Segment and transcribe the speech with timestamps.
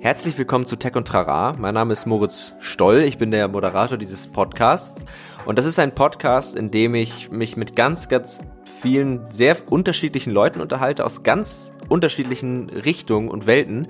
[0.00, 1.56] Herzlich willkommen zu Tech und Trara.
[1.58, 3.02] Mein Name ist Moritz Stoll.
[3.02, 5.04] Ich bin der Moderator dieses Podcasts.
[5.44, 8.46] Und das ist ein Podcast, in dem ich mich mit ganz, ganz
[8.80, 13.88] vielen sehr unterschiedlichen Leuten unterhalte aus ganz unterschiedlichen Richtungen und Welten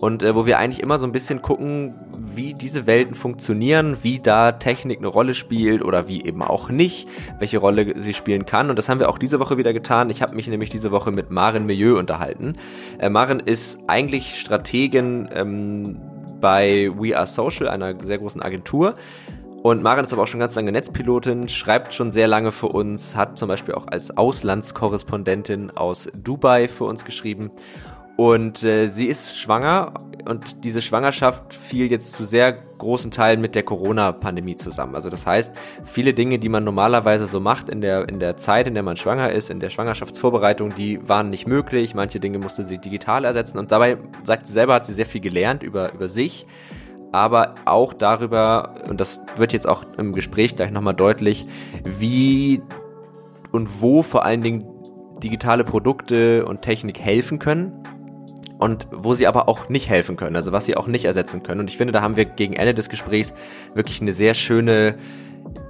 [0.00, 4.20] und äh, wo wir eigentlich immer so ein bisschen gucken, wie diese Welten funktionieren, wie
[4.20, 7.08] da Technik eine Rolle spielt oder wie eben auch nicht,
[7.38, 8.70] welche Rolle sie spielen kann.
[8.70, 10.10] Und das haben wir auch diese Woche wieder getan.
[10.10, 12.56] Ich habe mich nämlich diese Woche mit Maren Milieu unterhalten.
[12.98, 15.98] Äh, Maren ist eigentlich Strategin ähm,
[16.40, 18.94] bei We Are Social, einer sehr großen Agentur.
[19.62, 23.16] Und Maren ist aber auch schon ganz lange Netzpilotin, schreibt schon sehr lange für uns,
[23.16, 27.50] hat zum Beispiel auch als Auslandskorrespondentin aus Dubai für uns geschrieben
[28.18, 29.92] und äh, sie ist schwanger
[30.24, 34.96] und diese Schwangerschaft fiel jetzt zu sehr großen Teilen mit der Corona-Pandemie zusammen.
[34.96, 35.52] Also das heißt,
[35.84, 38.96] viele Dinge, die man normalerweise so macht in der, in der Zeit, in der man
[38.96, 41.94] schwanger ist, in der Schwangerschaftsvorbereitung, die waren nicht möglich.
[41.94, 45.20] Manche Dinge musste sie digital ersetzen und dabei, sagt sie selber, hat sie sehr viel
[45.20, 46.44] gelernt über, über sich,
[47.12, 51.46] aber auch darüber, und das wird jetzt auch im Gespräch gleich nochmal deutlich,
[51.84, 52.62] wie
[53.52, 54.66] und wo vor allen Dingen
[55.22, 57.84] digitale Produkte und Technik helfen können
[58.58, 61.60] und wo sie aber auch nicht helfen können, also was sie auch nicht ersetzen können.
[61.60, 63.32] Und ich finde, da haben wir gegen Ende des Gesprächs
[63.74, 64.96] wirklich eine sehr schöne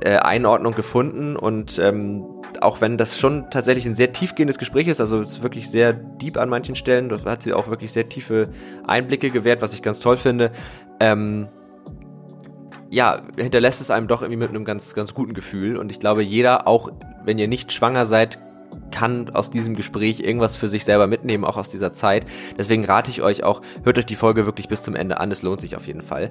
[0.00, 2.24] äh, Einordnung gefunden und ähm,
[2.60, 5.92] auch wenn das schon tatsächlich ein sehr tiefgehendes Gespräch ist, also es ist wirklich sehr
[5.92, 8.48] deep an manchen Stellen, da hat sie auch wirklich sehr tiefe
[8.86, 10.50] Einblicke gewährt, was ich ganz toll finde.
[10.98, 11.48] Ähm,
[12.90, 15.76] ja, hinterlässt es einem doch irgendwie mit einem ganz, ganz guten Gefühl.
[15.76, 16.90] Und ich glaube, jeder, auch
[17.24, 18.38] wenn ihr nicht schwanger seid,
[18.90, 22.26] kann aus diesem Gespräch irgendwas für sich selber mitnehmen, auch aus dieser Zeit.
[22.56, 25.42] Deswegen rate ich euch auch, hört euch die Folge wirklich bis zum Ende an, es
[25.42, 26.30] lohnt sich auf jeden Fall.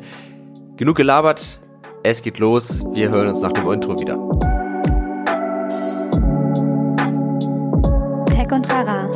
[0.77, 1.59] Genug gelabert,
[2.03, 4.15] es geht los, wir hören uns nach dem Intro wieder.
[8.29, 9.09] Tech und Rara,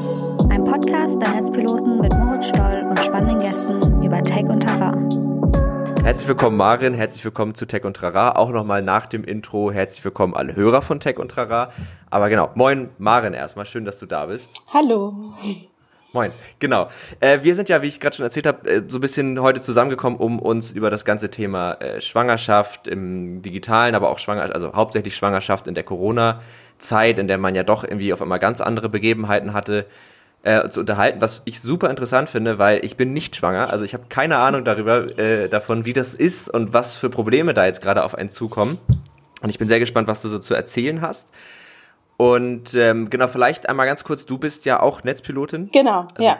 [0.49, 5.30] ein Podcast der Netzpiloten mit Moritz Stoll und spannenden Gästen über Tech und Rara.
[6.03, 6.95] Herzlich willkommen, Marin.
[6.95, 8.31] Herzlich willkommen zu Tech und Trara.
[8.31, 11.71] Auch nochmal nach dem Intro herzlich willkommen alle Hörer von Tech und Trara.
[12.09, 13.65] Aber genau, moin, Marin erstmal.
[13.67, 14.65] Schön, dass du da bist.
[14.73, 15.33] Hallo.
[16.11, 16.89] Moin, genau.
[17.19, 19.61] Äh, wir sind ja, wie ich gerade schon erzählt habe, äh, so ein bisschen heute
[19.61, 24.73] zusammengekommen, um uns über das ganze Thema äh, Schwangerschaft im Digitalen, aber auch Schwanger, also
[24.73, 28.89] hauptsächlich Schwangerschaft in der Corona-Zeit, in der man ja doch irgendwie auf einmal ganz andere
[28.89, 29.85] Begebenheiten hatte,
[30.43, 33.93] äh, zu unterhalten, was ich super interessant finde, weil ich bin nicht schwanger, also ich
[33.93, 37.81] habe keine Ahnung darüber, äh, davon, wie das ist und was für Probleme da jetzt
[37.81, 38.77] gerade auf einen zukommen.
[39.41, 41.31] Und ich bin sehr gespannt, was du so zu erzählen hast.
[42.17, 45.69] Und ähm, genau, vielleicht einmal ganz kurz, du bist ja auch Netzpilotin.
[45.71, 46.37] Genau, also, ja.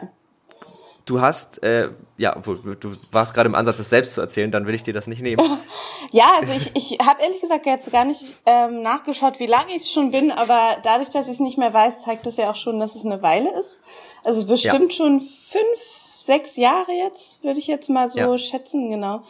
[1.12, 4.74] Du hast, äh, ja, du warst gerade im Ansatz, das selbst zu erzählen, dann will
[4.74, 5.46] ich dir das nicht nehmen.
[6.12, 9.92] ja, also ich, ich habe ehrlich gesagt jetzt gar nicht ähm, nachgeschaut, wie lange ich
[9.92, 12.80] schon bin, aber dadurch, dass ich es nicht mehr weiß, zeigt das ja auch schon,
[12.80, 13.82] dass es eine Weile ist.
[14.24, 14.98] Also bestimmt ja.
[14.98, 15.82] schon fünf,
[16.18, 18.38] sechs Jahre jetzt, würde ich jetzt mal so ja.
[18.38, 19.24] schätzen, genau.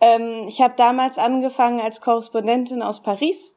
[0.00, 3.53] Ähm, ich habe damals angefangen als Korrespondentin aus Paris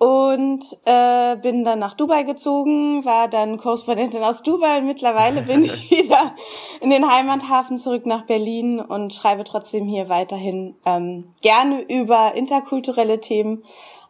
[0.00, 5.62] und äh, bin dann nach Dubai gezogen, war dann Korrespondentin aus Dubai und mittlerweile bin
[5.62, 6.34] ich wieder
[6.80, 13.20] in den Heimathafen zurück nach Berlin und schreibe trotzdem hier weiterhin ähm, gerne über interkulturelle
[13.20, 13.62] Themen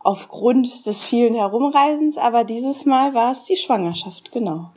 [0.05, 4.71] aufgrund des vielen Herumreisens, aber dieses Mal war es die Schwangerschaft, genau.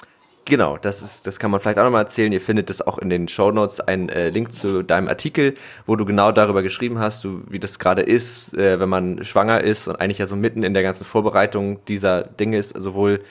[0.46, 2.32] Genau, das ist, das kann man vielleicht auch nochmal erzählen.
[2.32, 5.54] Ihr findet das auch in den Show Notes einen äh, Link zu deinem Artikel,
[5.86, 9.62] wo du genau darüber geschrieben hast, du, wie das gerade ist, äh, wenn man schwanger
[9.62, 13.22] ist und eigentlich ja so mitten in der ganzen Vorbereitung dieser Dinge ist, sowohl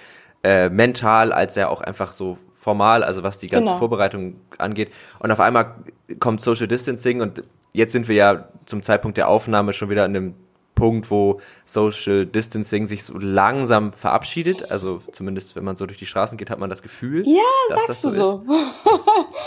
[0.43, 3.79] äh, mental als ja auch einfach so formal, also was die ganze genau.
[3.79, 4.91] Vorbereitung angeht.
[5.19, 5.75] Und auf einmal
[6.19, 10.17] kommt Social Distancing und jetzt sind wir ja zum Zeitpunkt der Aufnahme schon wieder in
[10.17, 10.35] einem
[10.83, 14.69] Punkt, wo Social Distancing sich so langsam verabschiedet.
[14.69, 17.23] Also zumindest, wenn man so durch die Straßen geht, hat man das Gefühl.
[17.25, 18.43] Ja, dass sagst das so du so.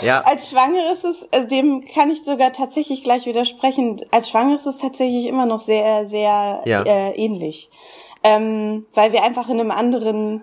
[0.00, 0.20] ja.
[0.24, 4.00] Als Schwangere ist es, also dem kann ich sogar tatsächlich gleich widersprechen.
[4.12, 6.82] Als Schwangere ist es tatsächlich immer noch sehr, sehr ja.
[6.84, 7.68] äh, ähnlich.
[8.24, 10.42] Ähm, weil wir einfach in einem anderen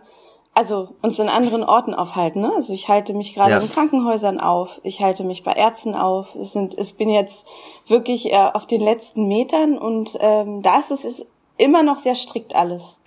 [0.55, 2.41] also uns in anderen Orten aufhalten.
[2.41, 2.51] Ne?
[2.55, 3.59] Also ich halte mich gerade ja.
[3.59, 6.35] in Krankenhäusern auf, ich halte mich bei Ärzten auf.
[6.35, 7.47] Es sind, es bin jetzt
[7.87, 11.25] wirklich äh, auf den letzten Metern und ähm, da ist es ist
[11.57, 12.97] immer noch sehr strikt alles.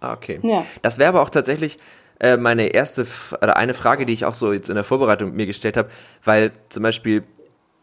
[0.00, 0.40] Ah, okay.
[0.42, 0.64] Ja.
[0.82, 1.78] Das wäre aber auch tatsächlich
[2.18, 3.06] äh, meine erste
[3.40, 5.88] oder eine Frage, die ich auch so jetzt in der Vorbereitung mir gestellt habe,
[6.24, 7.24] weil zum Beispiel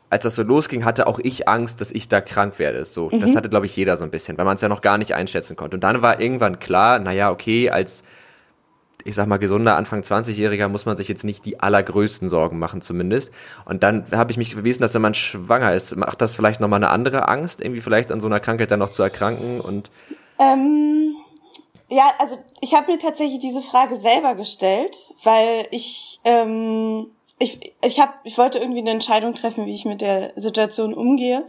[0.10, 2.84] als das so losging, hatte auch ich Angst, dass ich da krank werde.
[2.84, 3.22] So, mhm.
[3.22, 5.14] das hatte glaube ich jeder so ein bisschen, weil man es ja noch gar nicht
[5.14, 5.78] einschätzen konnte.
[5.78, 8.04] Und dann war irgendwann klar, naja, okay, als
[9.04, 12.82] ich sag mal, gesunder Anfang 20-Jähriger muss man sich jetzt nicht die allergrößten Sorgen machen,
[12.82, 13.32] zumindest.
[13.66, 16.80] Und dann habe ich mich gewesen, dass wenn man schwanger ist, macht das vielleicht nochmal
[16.80, 19.90] eine andere Angst, irgendwie vielleicht an so einer Krankheit dann noch zu erkranken und.
[20.38, 21.16] Ähm,
[21.90, 27.08] ja, also ich habe mir tatsächlich diese Frage selber gestellt, weil ich ähm,
[27.40, 31.46] ich, ich hab, ich wollte irgendwie eine Entscheidung treffen, wie ich mit der Situation umgehe.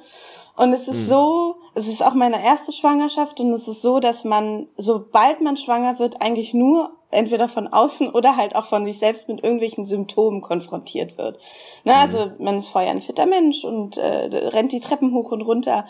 [0.56, 1.08] Und es ist mhm.
[1.08, 5.56] so, es ist auch meine erste Schwangerschaft und es ist so, dass man, sobald man
[5.56, 9.84] schwanger wird, eigentlich nur entweder von außen oder halt auch von sich selbst mit irgendwelchen
[9.84, 11.38] Symptomen konfrontiert wird.
[11.84, 11.98] Ne, mhm.
[11.98, 15.86] Also man ist vorher ein fitter Mensch und äh, rennt die Treppen hoch und runter.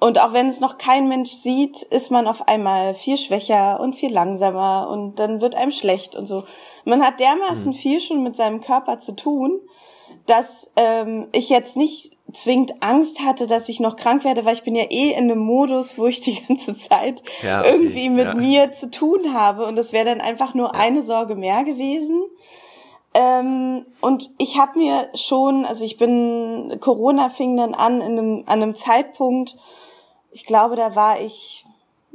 [0.00, 3.94] Und auch wenn es noch kein Mensch sieht, ist man auf einmal viel schwächer und
[3.94, 6.44] viel langsamer und dann wird einem schlecht und so.
[6.84, 7.76] Man hat dermaßen mhm.
[7.76, 9.60] viel schon mit seinem Körper zu tun,
[10.26, 14.62] dass ähm, ich jetzt nicht zwingend Angst hatte, dass ich noch krank werde, weil ich
[14.62, 17.70] bin ja eh in einem Modus, wo ich die ganze Zeit ja, okay.
[17.70, 18.34] irgendwie mit ja.
[18.34, 20.80] mir zu tun habe und das wäre dann einfach nur ja.
[20.80, 22.22] eine Sorge mehr gewesen.
[23.14, 28.44] Ähm, und ich habe mir schon, also ich bin, Corona fing dann an in einem,
[28.46, 29.56] an einem Zeitpunkt,
[30.30, 31.66] ich glaube, da war ich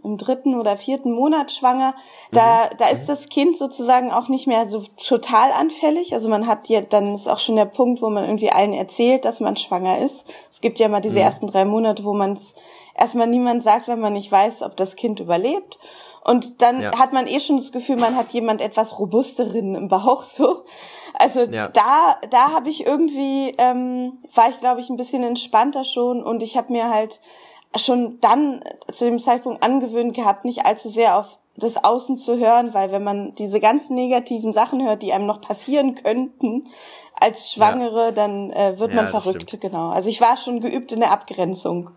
[0.03, 1.95] im dritten oder vierten Monat schwanger,
[2.31, 2.77] da, mhm.
[2.77, 6.13] da ist das Kind sozusagen auch nicht mehr so total anfällig.
[6.13, 9.25] Also man hat ja, dann ist auch schon der Punkt, wo man irgendwie allen erzählt,
[9.25, 10.31] dass man schwanger ist.
[10.51, 11.21] Es gibt ja mal diese mhm.
[11.21, 12.55] ersten drei Monate, wo man es
[12.95, 15.77] erstmal niemand sagt, wenn man nicht weiß, ob das Kind überlebt.
[16.23, 16.99] Und dann ja.
[16.99, 20.65] hat man eh schon das Gefühl, man hat jemand etwas robusteren im Bauch so.
[21.13, 21.69] Also ja.
[21.69, 26.43] da, da habe ich irgendwie, ähm, war ich glaube ich ein bisschen entspannter schon und
[26.43, 27.21] ich habe mir halt
[27.77, 32.73] schon dann zu dem Zeitpunkt angewöhnt gehabt, nicht allzu sehr auf das Außen zu hören,
[32.73, 36.67] weil wenn man diese ganzen negativen Sachen hört, die einem noch passieren könnten
[37.19, 38.11] als Schwangere, ja.
[38.11, 39.89] dann äh, wird ja, man verrückt, genau.
[39.89, 41.89] Also ich war schon geübt in der Abgrenzung.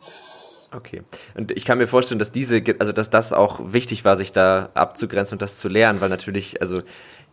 [0.74, 1.02] Okay.
[1.36, 4.70] Und ich kann mir vorstellen, dass diese, also dass das auch wichtig war, sich da
[4.74, 6.80] abzugrenzen und das zu lernen, weil natürlich, also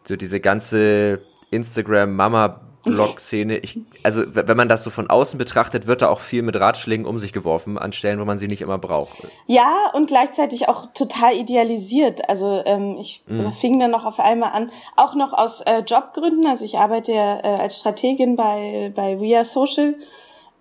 [0.03, 1.21] so diese ganze
[1.51, 3.57] Instagram-Mama Blog-Szene.
[3.57, 7.05] Ich, also wenn man das so von außen betrachtet, wird da auch viel mit Ratschlägen
[7.05, 9.27] um sich geworfen an Stellen, wo man sie nicht immer braucht.
[9.45, 12.27] Ja, und gleichzeitig auch total idealisiert.
[12.29, 13.49] Also ähm, ich mm.
[13.51, 16.45] fing dann noch auf einmal an, auch noch aus äh, Jobgründen.
[16.45, 19.95] Also ich arbeite ja äh, als Strategin bei bei We Are Social.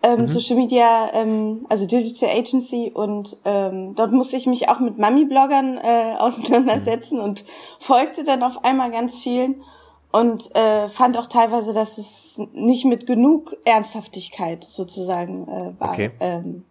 [0.02, 0.28] Ähm, mhm.
[0.28, 5.78] Social Media, ähm, also Digital Agency und ähm, dort musste ich mich auch mit Mami-Bloggern
[5.78, 7.24] äh, auseinandersetzen mhm.
[7.24, 7.44] und
[7.80, 9.64] folgte dann auf einmal ganz vielen
[10.12, 16.10] und äh, fand auch teilweise, dass es nicht mit genug Ernsthaftigkeit sozusagen äh, war, okay.
[16.20, 16.64] ähm,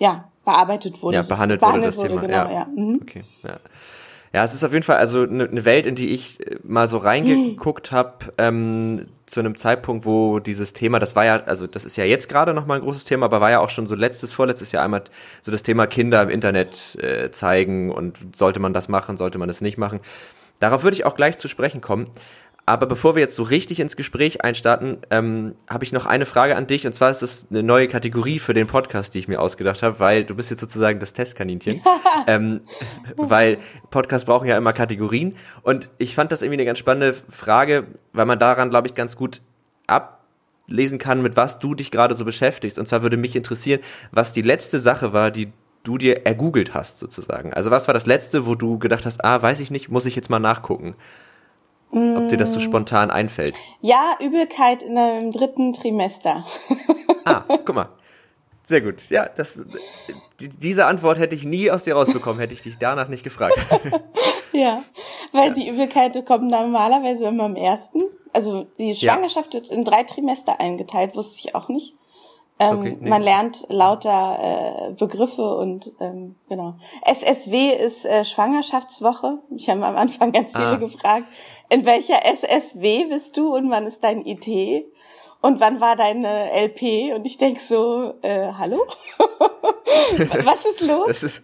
[0.00, 1.16] ja, bearbeitet wurde.
[1.16, 2.44] Ja, behandelt, behandelt wurde das wurde, Thema.
[2.44, 2.60] Genau, ja.
[2.60, 2.66] ja.
[2.66, 3.00] Mhm.
[3.02, 3.56] Okay, ja.
[4.32, 6.88] Ja, es ist auf jeden Fall also eine ne Welt, in die ich äh, mal
[6.88, 7.96] so reingeguckt mhm.
[7.96, 12.04] habe, ähm, zu einem Zeitpunkt, wo dieses Thema, das war ja, also das ist ja
[12.04, 14.72] jetzt gerade noch mal ein großes Thema, aber war ja auch schon so letztes, vorletztes
[14.72, 15.04] Jahr einmal
[15.40, 19.48] so das Thema Kinder im Internet äh, zeigen und sollte man das machen, sollte man
[19.48, 20.00] das nicht machen.
[20.60, 22.08] Darauf würde ich auch gleich zu sprechen kommen.
[22.68, 26.56] Aber bevor wir jetzt so richtig ins Gespräch einstarten, ähm, habe ich noch eine Frage
[26.56, 26.84] an dich.
[26.84, 30.00] Und zwar ist es eine neue Kategorie für den Podcast, die ich mir ausgedacht habe,
[30.00, 31.80] weil du bist jetzt sozusagen das Testkaninchen.
[32.26, 32.62] ähm,
[33.16, 33.58] weil
[33.90, 35.36] Podcasts brauchen ja immer Kategorien.
[35.62, 39.14] Und ich fand das irgendwie eine ganz spannende Frage, weil man daran, glaube ich, ganz
[39.14, 39.42] gut
[39.86, 42.80] ablesen kann, mit was du dich gerade so beschäftigst.
[42.80, 43.80] Und zwar würde mich interessieren,
[44.10, 45.52] was die letzte Sache war, die
[45.84, 47.54] du dir ergoogelt hast, sozusagen.
[47.54, 50.16] Also was war das letzte, wo du gedacht hast, ah, weiß ich nicht, muss ich
[50.16, 50.96] jetzt mal nachgucken?
[51.90, 52.62] Ob dir das so mm.
[52.62, 53.54] spontan einfällt.
[53.80, 56.44] Ja, Übelkeit in einem dritten Trimester.
[57.24, 57.88] ah, guck mal.
[58.62, 59.08] Sehr gut.
[59.10, 59.64] Ja, das,
[60.40, 63.54] die, diese Antwort hätte ich nie aus dir rausbekommen, hätte ich dich danach nicht gefragt.
[64.52, 64.82] ja,
[65.32, 65.54] weil ja.
[65.54, 68.02] die Übelkeit kommt normalerweise immer am ersten.
[68.32, 69.60] Also die Schwangerschaft ja.
[69.60, 71.94] wird in drei Trimester eingeteilt, wusste ich auch nicht.
[72.58, 73.10] Ähm, okay, nee.
[73.10, 76.76] Man lernt lauter äh, Begriffe und ähm, genau.
[77.04, 79.40] SSW ist äh, Schwangerschaftswoche.
[79.54, 80.76] Ich habe am Anfang ganz viele ah.
[80.76, 81.26] gefragt,
[81.68, 84.46] in welcher SSW bist du und wann ist dein IT?
[85.42, 87.14] Und wann war deine LP?
[87.14, 88.84] Und ich denk so, äh, hallo?
[90.44, 91.06] Was ist los?
[91.06, 91.42] Das ist,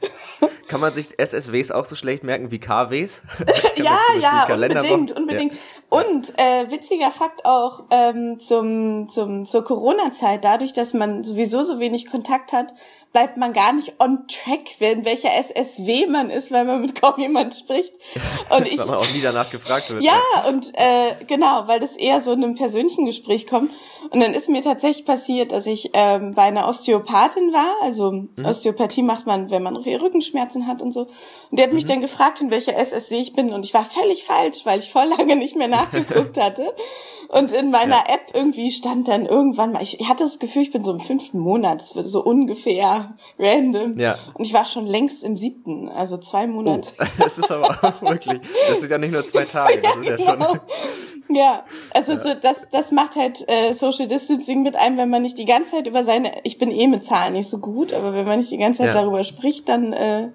[0.66, 3.22] kann man sich SSWs auch so schlecht merken wie KWs?
[3.76, 5.52] ja, ja, unbedingt, unbedingt.
[5.52, 5.58] Ja.
[5.90, 11.78] Und äh, witziger Fakt auch ähm, zum, zum, zur Corona-Zeit, dadurch, dass man sowieso so
[11.78, 12.74] wenig Kontakt hat,
[13.12, 17.20] bleibt man gar nicht on track, in welcher SSW man ist, weil man mit kaum
[17.20, 17.92] jemand spricht.
[18.48, 20.02] Und ich, weil man auch nie danach gefragt wird.
[20.02, 20.48] Ja, ja.
[20.48, 23.72] und äh, genau, weil das eher so in einem persönlichen Gespräch kommt.
[24.10, 27.74] Und dann ist mir tatsächlich passiert, dass ich ähm, bei einer Osteopathin war.
[27.82, 28.30] Also mhm.
[28.44, 31.02] Osteopathie macht man, wenn man Rückenschmerzen hat und so.
[31.02, 31.88] Und die hat mich mhm.
[31.88, 33.52] dann gefragt, in welcher SSW ich bin.
[33.52, 36.74] Und ich war völlig falsch, weil ich voll lange nicht mehr nachgeguckt hatte.
[37.32, 38.14] Und in meiner ja.
[38.14, 41.38] App irgendwie stand dann irgendwann mal, ich hatte das Gefühl, ich bin so im fünften
[41.38, 43.98] Monat, das wird so ungefähr random.
[43.98, 44.18] Ja.
[44.34, 46.90] Und ich war schon längst im siebten, also zwei Monate.
[47.00, 50.06] Oh, das ist aber auch wirklich, das sind ja nicht nur zwei Tage, das ist
[50.06, 50.38] ja schon.
[50.38, 50.56] Genau.
[51.30, 52.18] Ja, also ja.
[52.18, 55.76] so das das macht halt äh, Social Distancing mit einem, wenn man nicht die ganze
[55.76, 58.50] Zeit über seine, ich bin eh mit Zahlen nicht so gut, aber wenn man nicht
[58.50, 60.28] die ganze Zeit darüber spricht, dann äh,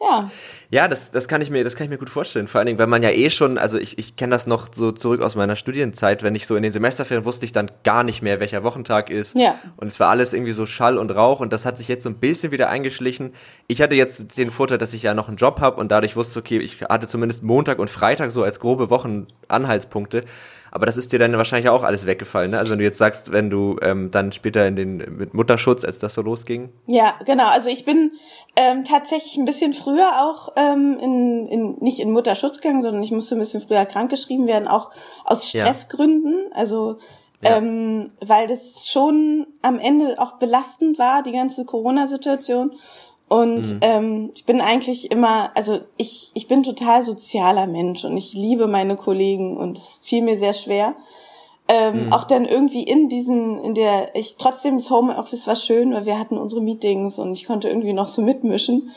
[0.00, 0.30] ja.
[0.70, 2.46] Ja, das, das kann ich mir, das kann ich mir gut vorstellen.
[2.46, 4.92] Vor allen Dingen, wenn man ja eh schon, also ich, ich kenne das noch so
[4.92, 8.20] zurück aus meiner Studienzeit, wenn ich so in den Semesterferien wusste ich dann gar nicht
[8.20, 9.36] mehr, welcher Wochentag ist.
[9.36, 9.54] Ja.
[9.76, 12.10] Und es war alles irgendwie so Schall und Rauch und das hat sich jetzt so
[12.10, 13.32] ein bisschen wieder eingeschlichen.
[13.66, 16.38] Ich hatte jetzt den Vorteil, dass ich ja noch einen Job habe und dadurch wusste,
[16.38, 20.24] okay, ich hatte zumindest Montag und Freitag so als grobe Wochenanhaltspunkte.
[20.70, 22.58] Aber das ist dir dann wahrscheinlich auch alles weggefallen, ne?
[22.58, 25.98] Also wenn du jetzt sagst, wenn du ähm, dann später in den mit Mutterschutz, als
[25.98, 26.70] das so losging.
[26.86, 27.48] Ja, genau.
[27.48, 28.12] Also ich bin
[28.56, 33.12] ähm, tatsächlich ein bisschen früher auch ähm, in, in nicht in Mutterschutz gegangen, sondern ich
[33.12, 34.90] musste ein bisschen früher krankgeschrieben werden, auch
[35.24, 36.46] aus Stressgründen.
[36.50, 36.56] Ja.
[36.56, 36.98] Also
[37.42, 37.56] ja.
[37.56, 42.72] ähm, weil das schon am Ende auch belastend war, die ganze Corona-Situation.
[43.28, 43.78] Und mhm.
[43.82, 48.66] ähm, ich bin eigentlich immer, also ich, ich bin total sozialer Mensch und ich liebe
[48.66, 50.94] meine Kollegen und es fiel mir sehr schwer.
[51.68, 52.12] Ähm, mhm.
[52.14, 56.18] Auch dann irgendwie in diesen, in der, ich trotzdem das Homeoffice war schön, weil wir
[56.18, 58.90] hatten unsere Meetings und ich konnte irgendwie noch so mitmischen.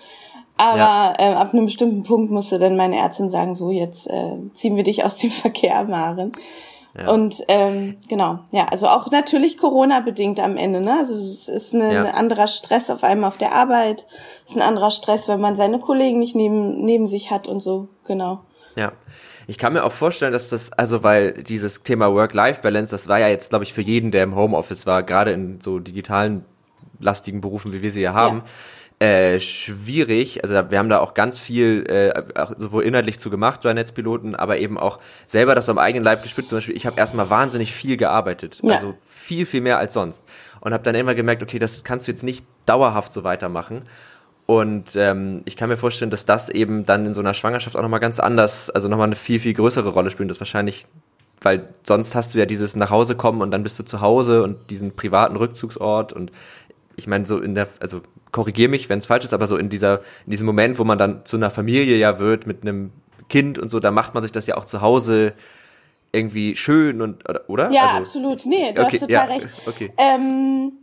[0.55, 1.13] Aber ja.
[1.17, 4.83] äh, ab einem bestimmten Punkt musste dann meine Ärztin sagen, so jetzt äh, ziehen wir
[4.83, 6.31] dich aus dem Verkehr, Maren.
[7.07, 10.98] Und ähm, genau, ja, also auch natürlich Corona-bedingt am Ende, ne?
[10.98, 12.03] Also es ist eine, ja.
[12.03, 14.05] ein anderer Stress auf einmal auf der Arbeit,
[14.45, 17.62] es ist ein anderer Stress, wenn man seine Kollegen nicht neben, neben sich hat und
[17.62, 18.41] so, genau.
[18.75, 18.91] Ja.
[19.48, 23.27] Ich kann mir auch vorstellen, dass das, also weil dieses Thema Work-Life-Balance, das war ja
[23.27, 26.45] jetzt, glaube ich, für jeden, der im Homeoffice war, gerade in so digitalen
[27.00, 28.45] lastigen Berufen, wie wir sie ja haben, ja
[29.01, 30.43] äh, schwierig.
[30.43, 32.22] Also wir haben da auch ganz viel äh,
[32.58, 36.48] sowohl inhaltlich zu gemacht bei Netzpiloten, aber eben auch selber das am eigenen Leib gespürt.
[36.48, 38.75] Zum Beispiel, ich habe erstmal wahnsinnig viel gearbeitet, ja.
[38.75, 40.24] also viel, viel mehr als sonst.
[40.60, 43.86] Und habe dann immer gemerkt, okay, das kannst du jetzt nicht dauerhaft so weitermachen.
[44.46, 47.81] Und ähm, ich kann mir vorstellen, dass das eben dann in so einer Schwangerschaft auch
[47.81, 50.29] nochmal ganz anders, also nochmal eine viel, viel größere Rolle spielt.
[50.29, 50.86] Das wahrscheinlich,
[51.41, 54.43] weil sonst hast du ja dieses nach Hause kommen und dann bist du zu Hause
[54.43, 56.31] und diesen privaten Rückzugsort und
[56.95, 59.69] ich meine, so in der, also korrigiere mich, wenn es falsch ist, aber so in
[59.69, 62.91] dieser, in diesem Moment, wo man dann zu einer Familie ja wird mit einem
[63.29, 65.33] Kind und so, da macht man sich das ja auch zu Hause
[66.12, 67.71] irgendwie schön und oder?
[67.71, 68.45] Ja, also, absolut.
[68.45, 69.48] Nee, du okay, hast total ja, recht.
[69.65, 69.93] Okay.
[69.98, 70.74] Ähm,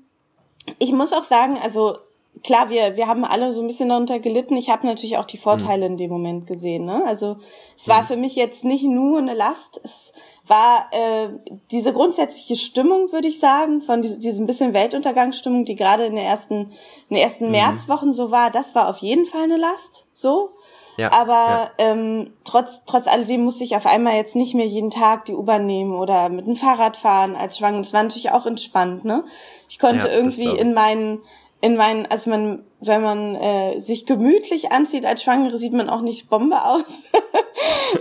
[0.79, 1.99] ich muss auch sagen, also
[2.43, 4.57] klar, wir, wir haben alle so ein bisschen darunter gelitten.
[4.57, 5.93] Ich habe natürlich auch die Vorteile mhm.
[5.93, 6.85] in dem Moment gesehen.
[6.85, 7.05] Ne?
[7.07, 7.37] Also
[7.77, 8.07] es war mhm.
[8.07, 10.13] für mich jetzt nicht nur eine Last, es
[10.47, 11.29] war äh,
[11.71, 16.25] diese grundsätzliche Stimmung, würde ich sagen, von diese, diesem bisschen Weltuntergangsstimmung, die gerade in, der
[16.25, 16.73] ersten,
[17.09, 17.53] in den ersten mhm.
[17.53, 20.07] Märzwochen so war, das war auf jeden Fall eine Last.
[20.13, 20.51] So.
[20.97, 21.71] Ja, Aber ja.
[21.79, 25.65] Ähm, trotz, trotz alledem musste ich auf einmal jetzt nicht mehr jeden Tag die U-Bahn
[25.65, 27.79] nehmen oder mit dem Fahrrad fahren als Schwanger.
[27.79, 29.25] Das war natürlich auch entspannt, ne?
[29.69, 31.23] Ich konnte ja, irgendwie in meinen
[31.61, 36.03] in meinen, also man, wenn man äh, sich gemütlich anzieht als Schwangere, sieht man auch
[36.03, 37.05] nicht Bombe aus.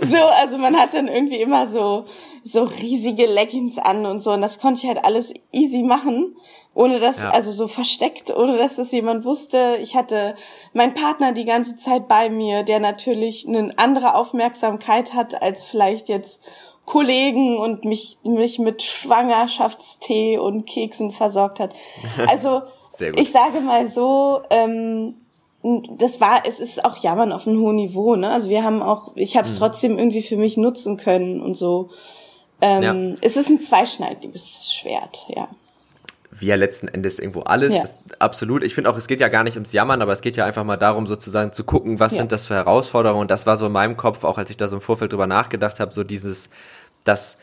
[0.08, 2.04] so, also man hat dann irgendwie immer so
[2.44, 6.36] so riesige Leggings an und so und das konnte ich halt alles easy machen,
[6.74, 7.30] ohne dass ja.
[7.30, 9.78] also so versteckt, ohne dass das jemand wusste.
[9.82, 10.34] Ich hatte
[10.72, 16.08] meinen Partner die ganze Zeit bei mir, der natürlich eine andere Aufmerksamkeit hat als vielleicht
[16.08, 16.42] jetzt
[16.86, 21.74] Kollegen und mich mich mit Schwangerschaftstee und Keksen versorgt hat.
[22.28, 22.62] Also
[22.98, 23.20] sehr gut.
[23.20, 25.14] Ich sage mal so, ähm,
[25.98, 28.30] das war, es ist auch Jammern auf einem hohen Niveau, ne?
[28.30, 29.58] Also wir haben auch, ich habe es mhm.
[29.58, 31.90] trotzdem irgendwie für mich nutzen können und so.
[32.60, 33.16] Ähm, ja.
[33.20, 35.48] Es ist ein zweischneidiges Schwert, ja.
[36.30, 37.82] Wie ja letzten Endes irgendwo alles, ja.
[37.82, 38.62] das, absolut.
[38.62, 40.64] Ich finde auch, es geht ja gar nicht ums Jammern, aber es geht ja einfach
[40.64, 42.18] mal darum, sozusagen zu gucken, was ja.
[42.18, 43.22] sind das für Herausforderungen.
[43.22, 45.26] Und das war so in meinem Kopf, auch als ich da so im Vorfeld drüber
[45.26, 46.50] nachgedacht habe, so dieses,
[47.04, 47.38] dass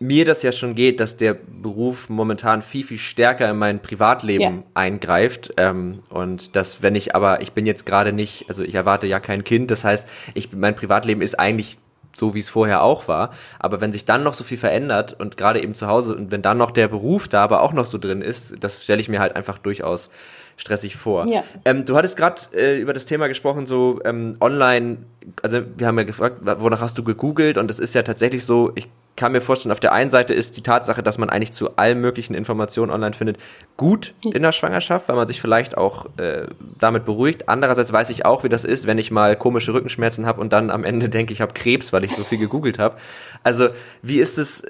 [0.00, 4.40] mir das ja schon geht, dass der Beruf momentan viel, viel stärker in mein Privatleben
[4.40, 4.62] ja.
[4.74, 5.52] eingreift.
[5.56, 9.18] Ähm, und dass, wenn ich aber, ich bin jetzt gerade nicht, also ich erwarte ja
[9.18, 11.78] kein Kind, das heißt, ich, mein Privatleben ist eigentlich
[12.14, 13.30] so, wie es vorher auch war.
[13.58, 16.42] Aber wenn sich dann noch so viel verändert und gerade eben zu Hause und wenn
[16.42, 19.20] dann noch der Beruf da aber auch noch so drin ist, das stelle ich mir
[19.20, 20.10] halt einfach durchaus
[20.58, 21.26] stressig vor.
[21.26, 21.42] Ja.
[21.64, 24.98] Ähm, du hattest gerade äh, über das Thema gesprochen, so ähm, online,
[25.42, 28.72] also wir haben ja gefragt, wonach hast du gegoogelt und es ist ja tatsächlich so,
[28.74, 31.76] ich kann mir vorstellen, auf der einen Seite ist die Tatsache, dass man eigentlich zu
[31.76, 33.36] allen möglichen Informationen online findet,
[33.76, 36.46] gut in der Schwangerschaft, weil man sich vielleicht auch äh,
[36.78, 37.48] damit beruhigt.
[37.48, 40.70] Andererseits weiß ich auch, wie das ist, wenn ich mal komische Rückenschmerzen habe und dann
[40.70, 42.96] am Ende denke, ich habe Krebs, weil ich so viel gegoogelt habe.
[43.42, 43.70] Also
[44.02, 44.62] wie ist es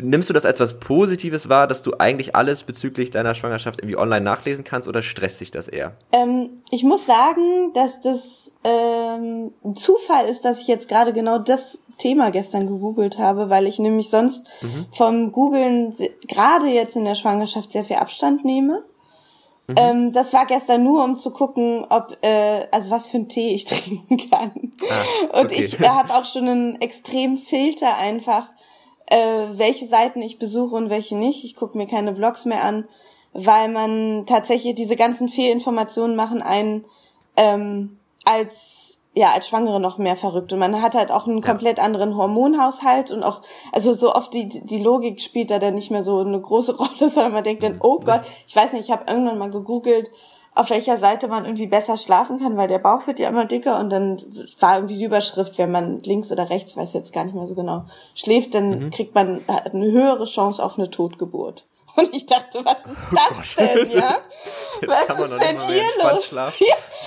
[0.00, 3.96] nimmst du das als was Positives wahr, dass du eigentlich alles bezüglich deiner Schwangerschaft irgendwie
[3.96, 5.96] online nachlesen kannst oder stresst sich das eher?
[6.12, 11.78] Ähm, ich muss sagen, dass das ähm, Zufall ist, dass ich jetzt gerade genau das
[11.98, 14.86] Thema gestern gegoogelt habe, weil ich nämlich sonst mhm.
[14.92, 15.94] vom Googlen
[16.26, 18.84] gerade jetzt in der Schwangerschaft sehr viel Abstand nehme.
[19.68, 19.74] Mhm.
[19.76, 23.54] Ähm, das war gestern nur, um zu gucken, ob, äh, also was für einen Tee
[23.54, 24.72] ich trinken kann.
[24.88, 28.50] Ah, Und ich äh, habe auch schon einen extrem Filter einfach,
[29.10, 31.44] äh, welche Seiten ich besuche und welche nicht.
[31.44, 32.86] Ich gucke mir keine Blogs mehr an,
[33.32, 36.84] weil man tatsächlich diese ganzen Fehlinformationen machen einen
[37.36, 40.52] ähm, als ja, als Schwangere noch mehr verrückt.
[40.52, 43.40] Und man hat halt auch einen komplett anderen Hormonhaushalt und auch,
[43.72, 47.08] also so oft die, die Logik spielt da dann nicht mehr so eine große Rolle,
[47.08, 50.10] sondern man denkt dann, oh Gott, ich weiß nicht, ich habe irgendwann mal gegoogelt,
[50.58, 53.78] auf welcher Seite man irgendwie besser schlafen kann, weil der Bauch wird ja immer dicker
[53.78, 54.20] und dann
[54.58, 57.54] war irgendwie die Überschrift, wenn man links oder rechts, weiß jetzt gar nicht mehr so
[57.54, 57.84] genau,
[58.16, 58.90] schläft, dann mhm.
[58.90, 61.64] kriegt man eine höhere Chance auf eine Totgeburt.
[61.98, 64.18] Und ich dachte, was ist oh das denn, ja?
[64.80, 66.30] Jetzt was ist denn hier los?
[66.30, 66.52] Ja.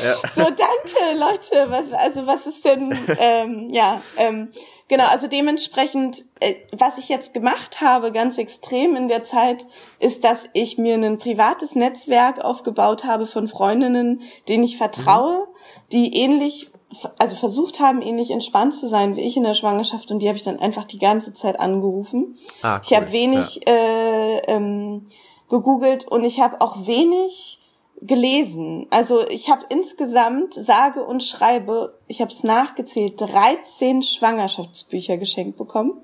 [0.04, 0.16] ja.
[0.36, 1.72] So, danke, Leute.
[1.72, 4.52] Was, also, was ist denn, ähm, ja, ähm,
[4.90, 9.66] genau, also dementsprechend, äh, was ich jetzt gemacht habe, ganz extrem in der Zeit,
[10.00, 15.90] ist, dass ich mir ein privates Netzwerk aufgebaut habe von Freundinnen, denen ich vertraue, mhm.
[15.94, 16.71] die ähnlich
[17.18, 20.38] also versucht haben, ähnlich entspannt zu sein wie ich in der Schwangerschaft und die habe
[20.38, 22.36] ich dann einfach die ganze Zeit angerufen.
[22.62, 22.82] Ah, cool.
[22.84, 23.74] Ich habe wenig ja.
[23.74, 25.06] äh, ähm,
[25.50, 27.60] gegoogelt und ich habe auch wenig
[28.02, 28.88] gelesen.
[28.90, 36.02] Also ich habe insgesamt sage und schreibe, ich habe es nachgezählt, 13 Schwangerschaftsbücher geschenkt bekommen.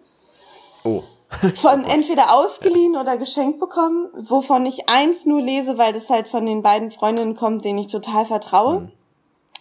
[0.84, 1.03] Oh.
[1.56, 6.29] von oh entweder ausgeliehen oder geschenkt bekommen, wovon ich eins nur lese, weil das halt
[6.29, 8.79] von den beiden Freundinnen kommt, denen ich total vertraue.
[8.82, 8.91] Mhm.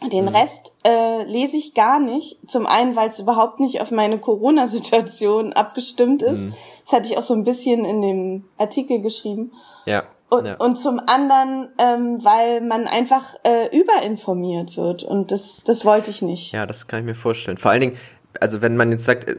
[0.02, 0.34] Den mhm.
[0.34, 2.38] Rest äh, lese ich gar nicht.
[2.48, 6.40] Zum einen, weil es überhaupt nicht auf meine Corona-Situation abgestimmt ist.
[6.40, 6.54] Mhm.
[6.84, 9.52] Das hatte ich auch so ein bisschen in dem Artikel geschrieben.
[9.86, 10.04] Ja.
[10.28, 10.56] Und, ja.
[10.56, 15.04] und zum anderen, ähm, weil man einfach äh, überinformiert wird.
[15.04, 16.52] Und das, das wollte ich nicht.
[16.52, 17.58] Ja, das kann ich mir vorstellen.
[17.58, 17.96] Vor allen Dingen,
[18.40, 19.36] also wenn man jetzt sagt, äh,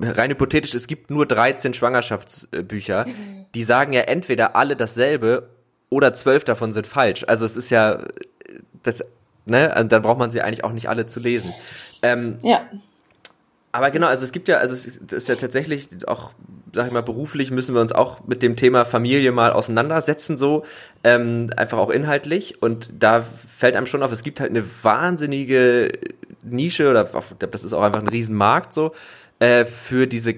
[0.00, 3.04] rein hypothetisch, es gibt nur 13 Schwangerschaftsbücher,
[3.54, 5.50] die sagen ja entweder alle dasselbe
[5.90, 7.24] oder zwölf davon sind falsch.
[7.28, 8.02] Also es ist ja,
[8.82, 9.04] das
[9.50, 9.74] ne?
[9.74, 11.52] Also dann braucht man sie eigentlich auch nicht alle zu lesen.
[12.02, 12.60] Ähm, ja.
[13.72, 16.32] Aber genau, also es gibt ja, also es ist ja tatsächlich auch,
[16.72, 20.64] sag ich mal, beruflich müssen wir uns auch mit dem Thema Familie mal auseinandersetzen, so
[21.04, 22.62] ähm, einfach auch inhaltlich.
[22.62, 25.90] Und da fällt einem schon auf, es gibt halt eine wahnsinnige
[26.42, 28.92] Nische oder das ist auch einfach ein Riesenmarkt so
[29.38, 30.34] äh, für diese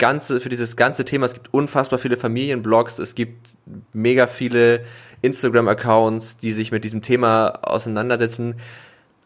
[0.00, 1.26] ganze, für dieses ganze Thema.
[1.26, 3.50] Es gibt unfassbar viele Familienblogs, es gibt
[3.92, 4.82] mega viele
[5.22, 8.56] Instagram-Accounts, die sich mit diesem Thema auseinandersetzen.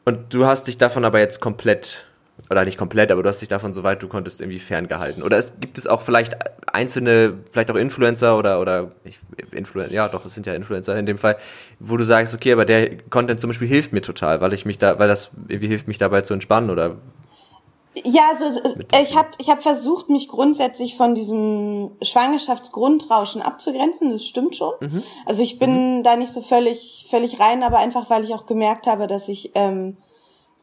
[0.05, 2.05] Und du hast dich davon aber jetzt komplett,
[2.51, 5.23] oder nicht komplett, aber du hast dich davon, soweit du konntest, irgendwie ferngehalten.
[5.23, 6.37] Oder es, gibt es auch vielleicht
[6.71, 9.21] einzelne, vielleicht auch Influencer oder, oder, ich,
[9.53, 11.37] Influencer, ja doch, es sind ja Influencer in dem Fall,
[11.79, 14.77] wo du sagst, okay, aber der Content zum Beispiel hilft mir total, weil ich mich
[14.77, 16.97] da, weil das irgendwie hilft mich dabei zu entspannen oder
[18.03, 18.47] ja, also
[19.01, 24.11] ich habe ich hab versucht, mich grundsätzlich von diesem Schwangerschaftsgrundrauschen abzugrenzen.
[24.11, 24.73] Das stimmt schon.
[24.81, 25.03] Mhm.
[25.27, 26.03] Also ich bin mhm.
[26.03, 29.53] da nicht so völlig völlig rein, aber einfach weil ich auch gemerkt habe, dass ich
[29.55, 29.97] ähm,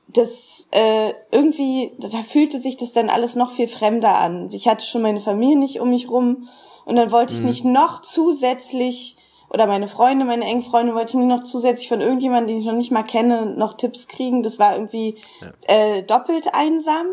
[0.08, 4.50] das äh, irgendwie da fühlte sich das dann alles noch viel fremder an.
[4.52, 6.50] Ich hatte schon meine Familie nicht um mich rum
[6.84, 7.46] und dann wollte ich mhm.
[7.46, 9.16] nicht noch zusätzlich
[9.54, 12.66] oder meine Freunde, meine engen Freunde, wollte ich nicht noch zusätzlich von irgendjemandem, den ich
[12.66, 14.44] noch nicht mal kenne, noch Tipps kriegen.
[14.44, 15.76] Das war irgendwie ja.
[15.76, 17.08] äh, doppelt einsam.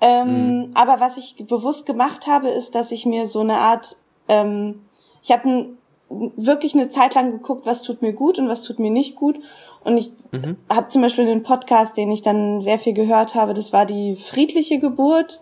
[0.00, 0.70] Ähm, mhm.
[0.74, 3.96] Aber was ich bewusst gemacht habe, ist, dass ich mir so eine Art,
[4.28, 4.82] ähm,
[5.22, 5.68] ich habe
[6.08, 9.38] wirklich eine Zeit lang geguckt, was tut mir gut und was tut mir nicht gut.
[9.84, 10.56] Und ich mhm.
[10.68, 14.16] habe zum Beispiel einen Podcast, den ich dann sehr viel gehört habe, das war die
[14.16, 15.40] friedliche Geburt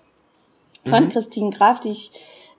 [0.87, 1.09] von mhm.
[1.09, 2.11] Christine Graf, die ich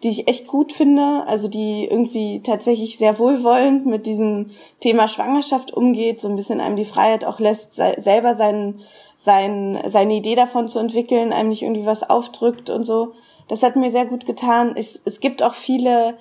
[0.04, 5.72] die ich echt gut finde, also die irgendwie tatsächlich sehr wohlwollend mit diesem Thema Schwangerschaft
[5.74, 8.80] umgeht, so ein bisschen einem die Freiheit auch lässt, selber seinen,
[9.16, 13.14] sein, seine Idee davon zu entwickeln, einem nicht irgendwie was aufdrückt und so.
[13.48, 14.74] Das hat mir sehr gut getan.
[14.76, 16.18] Es, es gibt auch viele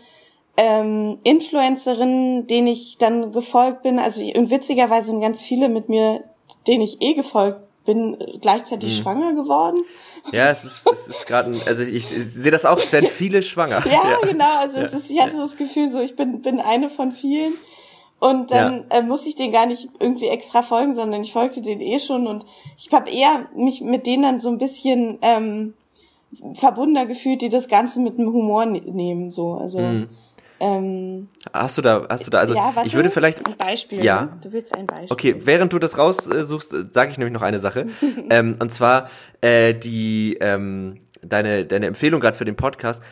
[0.56, 3.98] ähm, Influencerinnen, denen ich dann gefolgt bin.
[3.98, 6.22] Also witzigerweise sind ganz viele mit mir,
[6.66, 9.02] denen ich eh gefolgt bin, gleichzeitig mhm.
[9.02, 9.80] schwanger geworden.
[10.32, 13.42] Ja, es ist, es ist gerade, also ich, ich, sehe das auch, es werden viele
[13.42, 13.82] schwanger.
[13.86, 14.84] ja, ja, genau, also ja.
[14.84, 17.52] es ist, ich hatte so das Gefühl, so ich bin, bin eine von vielen.
[18.20, 18.98] Und dann ja.
[18.98, 22.26] äh, muss ich den gar nicht irgendwie extra folgen, sondern ich folgte den eh schon
[22.26, 22.44] und
[22.76, 25.72] ich habe eher mich mit denen dann so ein bisschen ähm,
[26.52, 29.30] verbundener gefühlt, die das Ganze mit einem Humor ne nehmen.
[29.30, 30.10] So, also mhm.
[30.60, 33.44] Ähm, hast du da, hast du da, also ja, warte, ich würde vielleicht.
[33.46, 34.04] Ein Beispiel.
[34.04, 34.28] Ja.
[34.42, 35.10] Du willst ein Beispiel.
[35.10, 37.86] Okay, während du das raussuchst, sage ich nämlich noch eine Sache.
[38.30, 39.08] ähm, und zwar
[39.40, 43.02] äh, die ähm, deine deine Empfehlung gerade für den Podcast.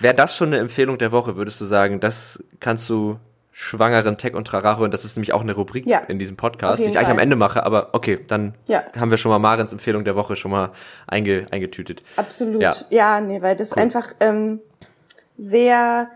[0.00, 1.36] Wäre das schon eine Empfehlung der Woche?
[1.36, 3.18] Würdest du sagen, das kannst du
[3.52, 6.78] schwangeren Tech und Traracho und das ist nämlich auch eine Rubrik ja, in diesem Podcast,
[6.78, 6.98] die ich Fall.
[6.98, 8.82] eigentlich am Ende mache, aber okay, dann ja.
[8.98, 10.70] haben wir schon mal Marens Empfehlung der Woche schon mal
[11.06, 12.02] einge, eingetütet.
[12.16, 12.62] Absolut.
[12.62, 13.82] Ja, ja nee, weil das cool.
[13.82, 14.60] einfach ähm,
[15.36, 16.10] sehr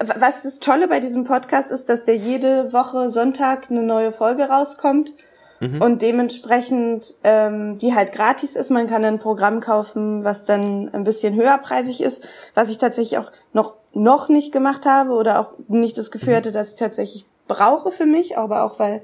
[0.00, 4.44] was das Tolle bei diesem Podcast ist, dass der jede Woche Sonntag eine neue Folge
[4.44, 5.12] rauskommt
[5.60, 5.82] mhm.
[5.82, 8.70] und dementsprechend ähm, die halt gratis ist.
[8.70, 13.30] Man kann ein Programm kaufen, was dann ein bisschen höherpreisig ist, was ich tatsächlich auch
[13.52, 16.36] noch noch nicht gemacht habe oder auch nicht das Gefühl mhm.
[16.36, 19.02] hatte, dass ich tatsächlich brauche für mich, aber auch weil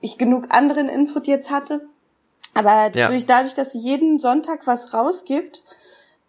[0.00, 1.80] ich genug anderen Input jetzt hatte.
[2.52, 3.06] Aber ja.
[3.06, 5.64] durch dadurch, dass sie jeden Sonntag was rausgibt,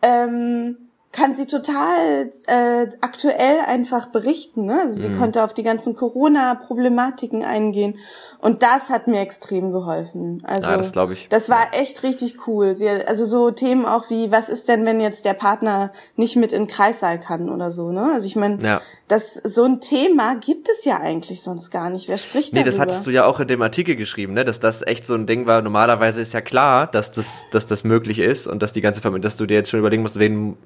[0.01, 0.84] ähm,
[1.15, 4.65] kann sie total äh, aktuell einfach berichten.
[4.65, 4.81] Ne?
[4.81, 5.17] Also sie mhm.
[5.17, 7.97] konnte auf die ganzen Corona-Problematiken eingehen
[8.39, 10.43] und das hat mir extrem geholfen.
[10.45, 11.29] Also ja, das glaube ich.
[11.29, 12.75] Das war echt richtig cool.
[12.75, 16.51] Sie, also so Themen auch wie, was ist denn, wenn jetzt der Partner nicht mit
[16.51, 17.93] in den Kreissaal kann oder so.
[17.93, 18.11] Ne?
[18.13, 18.81] Also ich meine, ja.
[19.07, 22.09] das so ein Thema gibt es ja eigentlich sonst gar nicht.
[22.09, 22.71] Wer spricht nee, darüber?
[22.71, 24.43] Nee, das hattest du ja auch in dem Artikel geschrieben, ne?
[24.43, 25.61] dass das echt so ein Ding war.
[25.61, 29.21] Normalerweise ist ja klar, dass das, dass das möglich ist und dass die ganze Familie,
[29.21, 30.57] dass du dir jetzt schon überlegen musst, wen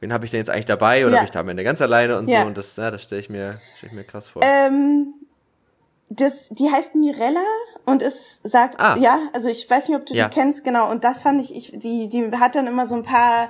[0.00, 1.18] wen habe ich denn jetzt eigentlich dabei oder ja.
[1.20, 2.42] bin ich da am Ende ganz alleine und ja.
[2.42, 4.42] so und das, ja, das stelle ich mir, stell ich mir krass vor.
[4.44, 5.14] Ähm,
[6.08, 7.44] das, die heißt Mirella
[7.84, 8.96] und es sagt, ah.
[8.96, 10.28] ja, also ich weiß nicht, ob du ja.
[10.28, 13.02] die kennst, genau, und das fand ich, ich, die, die hat dann immer so ein
[13.02, 13.48] paar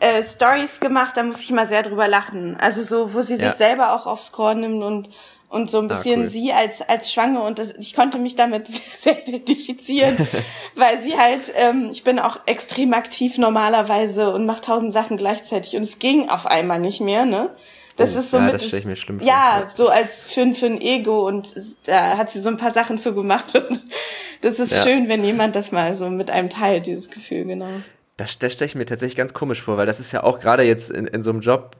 [0.00, 2.56] äh, Stories gemacht, da muss ich immer sehr drüber lachen.
[2.58, 5.08] Also so, wo sie sich selber auch aufs Korn nimmt und
[5.48, 6.30] und so ein ah, bisschen ah, cool.
[6.30, 10.28] sie als als Schwange und das, ich konnte mich damit sehr identifizieren,
[10.74, 15.76] weil sie halt, ähm, ich bin auch extrem aktiv normalerweise und mache tausend Sachen gleichzeitig
[15.76, 17.50] und es ging auf einmal nicht mehr, ne?
[17.96, 19.28] Das oh, ist so ja, mit, das ich mir schlimm vor.
[19.28, 21.54] Ja, so als für, für ein Ego und
[21.84, 23.84] da hat sie so ein paar Sachen zu gemacht und
[24.40, 24.82] das ist ja.
[24.82, 27.68] schön, wenn jemand das mal so mit einem teilt, dieses Gefühl, genau.
[28.16, 30.62] Das, das stelle ich mir tatsächlich ganz komisch vor, weil das ist ja auch gerade
[30.64, 31.76] jetzt in, in so einem Job,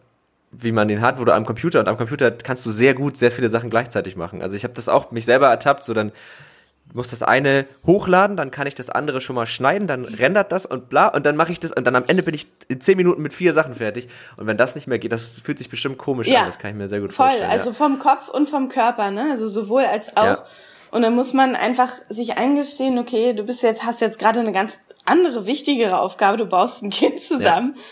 [0.58, 3.16] wie man den hat, wo du am Computer und am Computer kannst du sehr gut
[3.16, 4.42] sehr viele Sachen gleichzeitig machen.
[4.42, 6.12] Also ich habe das auch mich selber ertappt, so dann
[6.92, 10.66] muss das eine hochladen, dann kann ich das andere schon mal schneiden, dann rendert das
[10.66, 12.96] und bla und dann mache ich das und dann am Ende bin ich in zehn
[12.96, 15.98] Minuten mit vier Sachen fertig und wenn das nicht mehr geht, das fühlt sich bestimmt
[15.98, 17.50] komisch ja, an, das kann ich mir sehr gut voll, vorstellen.
[17.50, 17.74] Voll, also ja.
[17.74, 19.28] vom Kopf und vom Körper, ne?
[19.30, 20.44] Also sowohl als auch ja.
[20.90, 24.52] und dann muss man einfach sich eingestehen, okay, du bist jetzt hast jetzt gerade eine
[24.52, 27.74] ganz andere wichtigere Aufgabe, du baust ein Kind zusammen.
[27.76, 27.82] Ja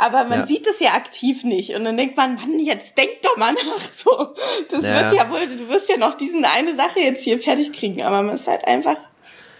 [0.00, 0.46] aber man ja.
[0.46, 1.74] sieht es ja aktiv nicht.
[1.74, 3.60] Und dann denkt man, Mann, jetzt denk doch mal nach.
[3.94, 4.34] So,
[4.70, 4.94] das ja.
[4.94, 8.22] wird ja wohl, du wirst ja noch diesen eine Sache jetzt hier fertig kriegen, aber
[8.22, 8.96] man ist halt einfach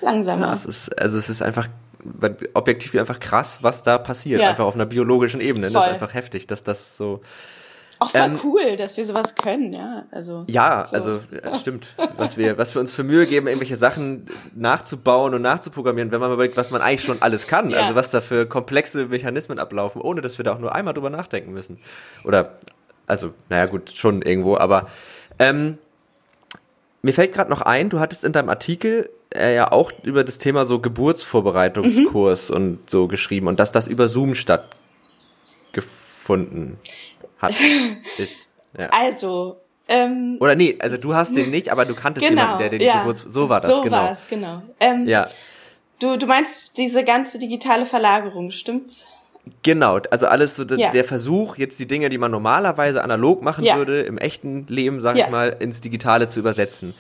[0.01, 0.47] langsamer.
[0.47, 1.69] Ja, es ist, also es ist einfach
[2.55, 5.67] objektiv einfach krass, was da passiert, einfach auf einer biologischen Ebene.
[5.67, 5.75] Voll.
[5.75, 7.21] Das ist einfach heftig, dass das so
[8.01, 10.07] auch voll ähm, cool, dass wir sowas können, ja.
[10.11, 10.97] Also, ja, so.
[10.97, 11.95] also ja, stimmt.
[12.17, 16.33] Was wir, was wir uns für Mühe geben, irgendwelche Sachen nachzubauen und nachzuprogrammieren, wenn man
[16.33, 17.69] überlegt, was man eigentlich schon alles kann.
[17.71, 17.81] Ja.
[17.81, 21.11] Also was da für komplexe Mechanismen ablaufen, ohne dass wir da auch nur einmal drüber
[21.11, 21.79] nachdenken müssen.
[22.25, 22.55] Oder,
[23.07, 24.87] also, naja gut, schon irgendwo, aber
[25.39, 25.77] ähm,
[27.03, 30.39] mir fällt gerade noch ein, du hattest in deinem Artikel äh, ja auch über das
[30.39, 32.57] Thema so Geburtsvorbereitungskurs mhm.
[32.57, 36.79] und so geschrieben und dass das über Zoom stattgefunden
[37.41, 37.55] hat,
[38.19, 38.37] ist.
[38.79, 38.89] Ja.
[38.91, 39.57] Also,
[39.89, 42.81] ähm, Oder nee, also du hast den nicht, aber du kanntest genau, jemanden, der den
[42.81, 43.25] ja, Geburts...
[43.27, 43.97] So war das, so genau.
[43.97, 44.63] So war es, genau.
[44.79, 45.29] Ähm, ja.
[45.99, 49.09] Du, du meinst diese ganze digitale Verlagerung, stimmt's?
[49.63, 50.91] Genau, also alles so ja.
[50.91, 53.77] der Versuch, jetzt die Dinge, die man normalerweise analog machen ja.
[53.77, 55.25] würde, im echten Leben, sag ja.
[55.25, 56.95] ich mal, ins Digitale zu übersetzen.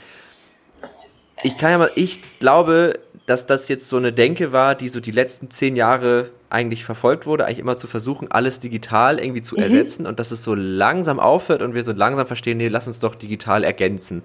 [1.42, 2.98] Ich kann ja mal, ich glaube,
[3.30, 7.26] dass das jetzt so eine Denke war, die so die letzten zehn Jahre eigentlich verfolgt
[7.26, 9.62] wurde, eigentlich immer zu versuchen, alles digital irgendwie zu mhm.
[9.62, 12.98] ersetzen und dass es so langsam aufhört und wir so langsam verstehen, nee, lass uns
[12.98, 14.24] doch digital ergänzen.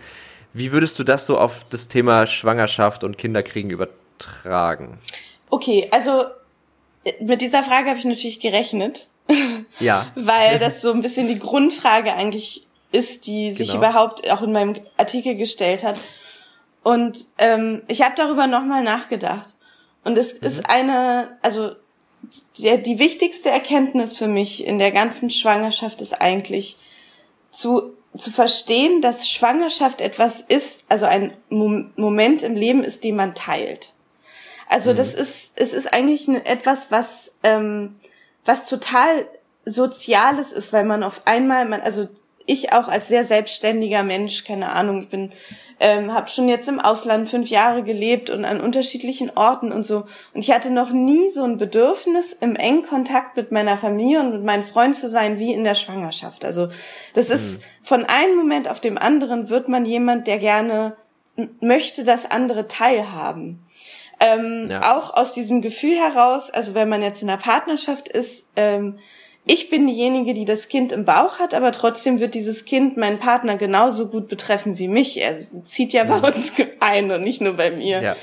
[0.54, 4.98] Wie würdest du das so auf das Thema Schwangerschaft und Kinderkriegen übertragen?
[5.52, 6.26] Okay, also
[7.22, 9.08] mit dieser Frage habe ich natürlich gerechnet.
[9.80, 10.08] Ja.
[10.16, 13.80] weil das so ein bisschen die Grundfrage eigentlich ist, die sich genau.
[13.80, 15.98] überhaupt auch in meinem Artikel gestellt hat.
[16.86, 19.56] Und ähm, ich habe darüber nochmal nachgedacht.
[20.04, 20.48] Und es mhm.
[20.48, 21.72] ist eine, also
[22.60, 26.78] der, die wichtigste Erkenntnis für mich in der ganzen Schwangerschaft ist eigentlich
[27.50, 33.16] zu, zu verstehen, dass Schwangerschaft etwas ist, also ein Mo Moment im Leben ist, den
[33.16, 33.92] man teilt.
[34.70, 34.98] Also mhm.
[34.98, 37.96] das ist, es ist eigentlich etwas, was, ähm,
[38.46, 39.28] was total
[39.66, 42.08] Soziales ist, weil man auf einmal, man, also
[42.46, 45.32] ich auch als sehr selbstständiger Mensch, keine Ahnung, ich bin,
[45.80, 50.06] ähm, habe schon jetzt im Ausland fünf Jahre gelebt und an unterschiedlichen Orten und so.
[50.34, 54.32] Und ich hatte noch nie so ein Bedürfnis, im engen Kontakt mit meiner Familie und
[54.32, 56.46] mit meinen Freunden zu sein, wie in der Schwangerschaft.
[56.46, 56.70] Also
[57.14, 57.36] das mhm.
[57.36, 60.96] ist von einem Moment auf dem anderen wird man jemand, der gerne
[61.60, 63.66] möchte, dass andere teilhaben.
[64.20, 64.96] Ähm, ja.
[64.96, 69.00] Auch aus diesem Gefühl heraus, also wenn man jetzt in einer Partnerschaft ist, ähm,
[69.46, 73.20] ich bin diejenige, die das Kind im Bauch hat, aber trotzdem wird dieses Kind meinen
[73.20, 75.22] Partner genauso gut betreffen wie mich.
[75.22, 78.02] Er zieht ja bei uns ein und nicht nur bei mir.
[78.02, 78.16] Ja.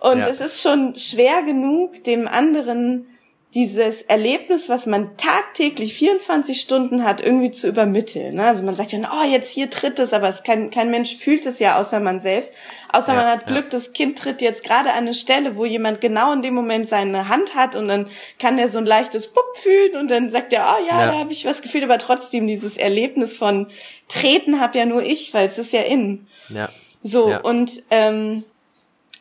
[0.00, 0.28] Und ja.
[0.28, 3.06] es ist schon schwer genug, dem anderen
[3.54, 8.36] dieses Erlebnis, was man tagtäglich 24 Stunden hat, irgendwie zu übermitteln.
[8.36, 8.46] Ne?
[8.46, 11.44] Also man sagt ja, oh, jetzt hier tritt es, aber es kann, kein Mensch fühlt
[11.44, 12.54] es ja, außer man selbst.
[12.90, 13.70] Außer ja, man hat Glück, ja.
[13.70, 17.28] das Kind tritt jetzt gerade an eine Stelle, wo jemand genau in dem Moment seine
[17.28, 20.74] Hand hat und dann kann er so ein leichtes Pupp fühlen und dann sagt er,
[20.74, 21.06] oh ja, ja.
[21.08, 23.66] da habe ich was gefühlt, aber trotzdem dieses Erlebnis von
[24.08, 26.26] Treten habe ja nur ich, weil es ist ja innen.
[26.48, 26.70] Ja.
[27.02, 28.44] So, und ähm,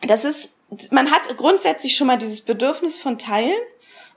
[0.07, 0.55] das ist
[0.89, 3.59] man hat grundsätzlich schon mal dieses Bedürfnis von Teilen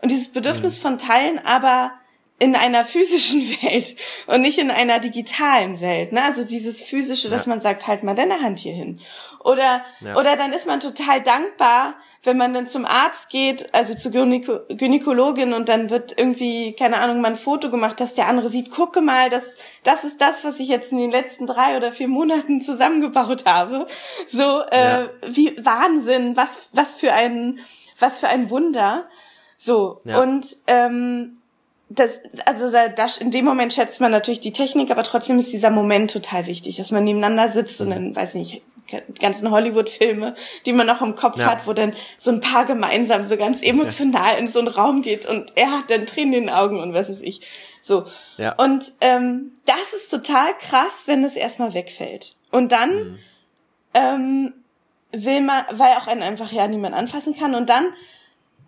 [0.04, 0.82] und dieses Bedürfnis mhm.
[0.82, 1.92] von Teilen aber
[2.38, 6.12] in einer physischen Welt und nicht in einer digitalen Welt.
[6.12, 6.22] Ne?
[6.22, 9.00] Also dieses physische, dass man sagt, halt mal deine Hand hier hin.
[9.40, 10.14] Oder, ja.
[10.16, 14.60] oder dann ist man total dankbar, wenn man dann zum Arzt geht, also zur Gynäko
[14.68, 18.70] Gynäkologin und dann wird irgendwie, keine Ahnung, mal ein Foto gemacht, dass der andere sieht,
[18.70, 19.44] gucke mal, das,
[19.82, 23.86] das ist das, was ich jetzt in den letzten drei oder vier Monaten zusammengebaut habe.
[24.26, 25.10] So, äh, ja.
[25.26, 27.60] wie Wahnsinn, was, was für ein,
[27.98, 29.08] was für ein Wunder.
[29.64, 30.20] So, ja.
[30.20, 31.38] und ähm,
[31.88, 35.52] das, also da, das, in dem Moment schätzt man natürlich die Technik, aber trotzdem ist
[35.52, 37.92] dieser Moment total wichtig, dass man nebeneinander sitzt und mhm.
[37.92, 40.34] dann, weiß nicht, die ganzen Hollywood-Filme,
[40.66, 41.46] die man noch im Kopf ja.
[41.46, 44.38] hat, wo dann so ein Paar gemeinsam so ganz emotional ja.
[44.38, 47.08] in so einen Raum geht und er hat dann Tränen in den Augen und was
[47.08, 47.40] weiß ich.
[47.80, 48.04] So.
[48.36, 48.52] Ja.
[48.56, 52.34] Und ähm, das ist total krass, wenn es erstmal wegfällt.
[52.50, 53.18] Und dann mhm.
[53.94, 54.54] ähm,
[55.12, 57.94] will man, weil auch einen einfach ja niemand anfassen kann und dann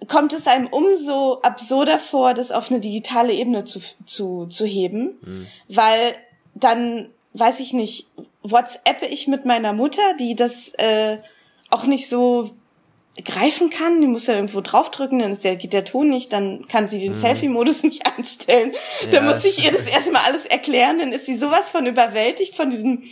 [0.09, 5.19] kommt es einem umso absurder vor, das auf eine digitale Ebene zu, zu, zu heben,
[5.23, 5.47] mhm.
[5.69, 6.15] weil
[6.55, 8.07] dann, weiß ich nicht,
[8.43, 11.19] WhatsAppe ich mit meiner Mutter, die das äh,
[11.71, 12.51] auch nicht so
[13.25, 16.69] greifen kann, die muss ja irgendwo draufdrücken, dann ist der, geht der Ton nicht, dann
[16.69, 17.17] kann sie den mhm.
[17.17, 18.73] Selfie-Modus nicht anstellen.
[19.03, 22.55] Ja, dann muss ich ihr das erstmal alles erklären, dann ist sie sowas von überwältigt
[22.55, 23.05] von diesem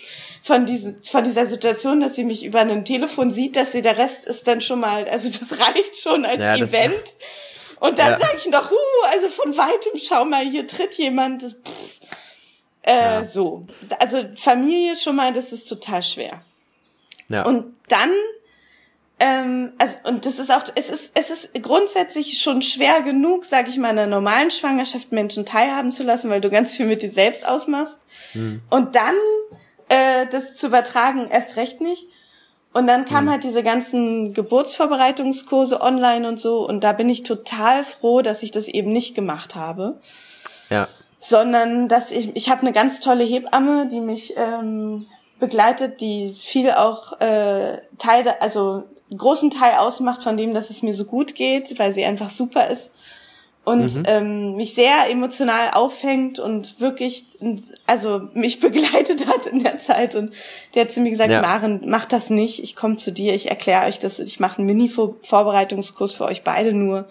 [0.44, 3.96] von, diese, von dieser Situation, dass sie mich über ein Telefon sieht, dass sie der
[3.96, 7.14] Rest ist dann schon mal, also das reicht schon als ja, Event.
[7.80, 8.18] Und dann ja.
[8.18, 11.42] sage ich noch, uh, also von weitem, schau mal, hier tritt jemand.
[11.42, 12.00] Das, pff,
[12.82, 13.24] äh, ja.
[13.24, 13.62] So.
[13.98, 16.42] Also Familie schon mal, das ist total schwer.
[17.30, 17.46] Ja.
[17.46, 18.12] Und dann,
[19.20, 23.70] ähm, also, und das ist auch, es ist, es ist grundsätzlich schon schwer genug, sage
[23.70, 27.02] ich mal, in einer normalen Schwangerschaft Menschen teilhaben zu lassen, weil du ganz viel mit
[27.02, 27.96] dir selbst ausmachst.
[28.32, 28.60] Hm.
[28.68, 29.14] Und dann
[29.88, 32.06] äh, das zu übertragen, erst recht nicht.
[32.72, 33.30] Und dann kamen mhm.
[33.30, 36.66] halt diese ganzen Geburtsvorbereitungskurse online und so.
[36.66, 40.00] Und da bin ich total froh, dass ich das eben nicht gemacht habe.
[40.70, 40.88] Ja.
[41.20, 45.06] Sondern dass ich, ich habe eine ganz tolle Hebamme, die mich ähm,
[45.38, 48.84] begleitet, die viel auch äh, Teil, also
[49.16, 52.66] großen Teil ausmacht von dem, dass es mir so gut geht, weil sie einfach super
[52.68, 52.90] ist
[53.64, 54.02] und mhm.
[54.06, 57.24] ähm, mich sehr emotional auffängt und wirklich,
[57.86, 60.32] also mich begleitet hat in der Zeit und
[60.74, 61.40] der hat zu mir gesagt, ja.
[61.40, 64.66] Maren, mach das nicht, ich komme zu dir, ich erkläre euch das, ich mache einen
[64.66, 67.08] Mini-Vorbereitungskurs für euch beide nur.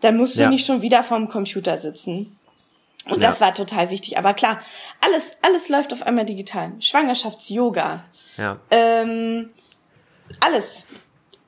[0.00, 0.50] Da musst du ja.
[0.50, 2.36] nicht schon wieder vorm Computer sitzen.
[3.08, 3.28] Und ja.
[3.28, 4.18] das war total wichtig.
[4.18, 4.60] Aber klar,
[5.00, 6.72] alles, alles läuft auf einmal digital.
[6.80, 8.04] Schwangerschafts-Yoga.
[8.36, 8.58] Ja.
[8.70, 9.50] Ähm,
[10.40, 10.84] alles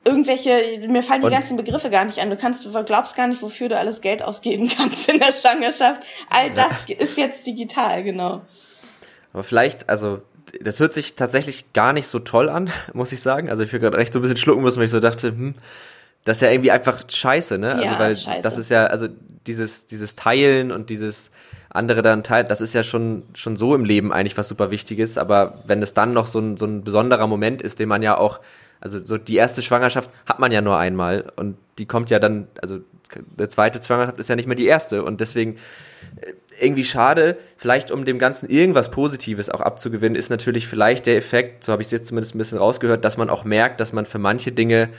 [0.05, 2.29] irgendwelche, mir fallen die und ganzen Begriffe gar nicht an.
[2.29, 6.01] Du kannst, du glaubst gar nicht, wofür du alles Geld ausgeben kannst in der Schwangerschaft.
[6.29, 6.97] All das ja.
[6.97, 8.41] ist jetzt digital, genau.
[9.33, 10.21] Aber vielleicht, also
[10.61, 13.49] das hört sich tatsächlich gar nicht so toll an, muss ich sagen.
[13.49, 15.55] Also ich will gerade recht so ein bisschen schlucken müssen, weil ich so dachte, hm,
[16.23, 17.73] das ist ja irgendwie einfach scheiße, ne?
[17.73, 18.41] Also ja, weil scheiße.
[18.41, 19.07] das ist ja, also
[19.45, 21.29] dieses, dieses Teilen und dieses
[21.69, 25.17] andere dann teilt, das ist ja schon, schon so im Leben eigentlich was super wichtiges,
[25.17, 28.17] aber wenn es dann noch so ein, so ein besonderer Moment ist, den man ja
[28.17, 28.39] auch
[28.85, 32.47] also so die erste Schwangerschaft hat man ja nur einmal und die kommt ja dann,
[32.61, 32.79] also
[33.35, 35.55] der zweite Schwangerschaft ist ja nicht mehr die erste und deswegen
[36.21, 41.17] äh, irgendwie schade, vielleicht um dem Ganzen irgendwas Positives auch abzugewinnen, ist natürlich vielleicht der
[41.17, 43.91] Effekt, so habe ich es jetzt zumindest ein bisschen rausgehört, dass man auch merkt, dass
[43.91, 44.89] man für manche Dinge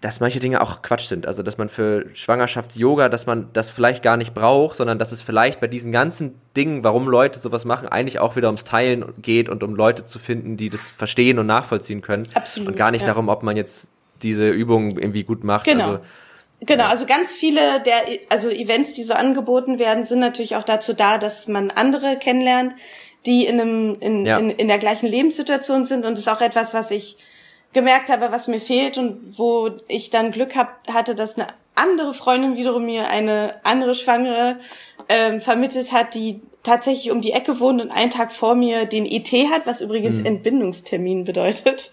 [0.00, 1.26] dass manche Dinge auch Quatsch sind.
[1.26, 5.22] Also, dass man für Schwangerschafts-Yoga, dass man das vielleicht gar nicht braucht, sondern dass es
[5.22, 9.48] vielleicht bei diesen ganzen Dingen, warum Leute sowas machen, eigentlich auch wieder ums Teilen geht
[9.48, 12.28] und um Leute zu finden, die das verstehen und nachvollziehen können.
[12.34, 12.68] Absolut.
[12.68, 13.08] Und gar nicht ja.
[13.08, 13.90] darum, ob man jetzt
[14.22, 15.64] diese Übungen irgendwie gut macht.
[15.64, 15.84] Genau.
[15.84, 16.00] Also,
[16.60, 20.92] Genau, also ganz viele der also Events, die so angeboten werden, sind natürlich auch dazu
[20.92, 22.74] da, dass man andere kennenlernt,
[23.26, 24.38] die in einem in, ja.
[24.38, 27.16] in, in der gleichen Lebenssituation sind und das ist auch etwas, was ich
[27.78, 32.12] gemerkt habe, was mir fehlt und wo ich dann Glück hab, hatte, dass eine andere
[32.12, 34.58] Freundin wiederum mir eine andere Schwangere
[35.08, 39.06] ähm, vermittelt hat, die tatsächlich um die Ecke wohnt und einen Tag vor mir den
[39.06, 40.26] ET hat, was übrigens hm.
[40.26, 41.92] Entbindungstermin bedeutet.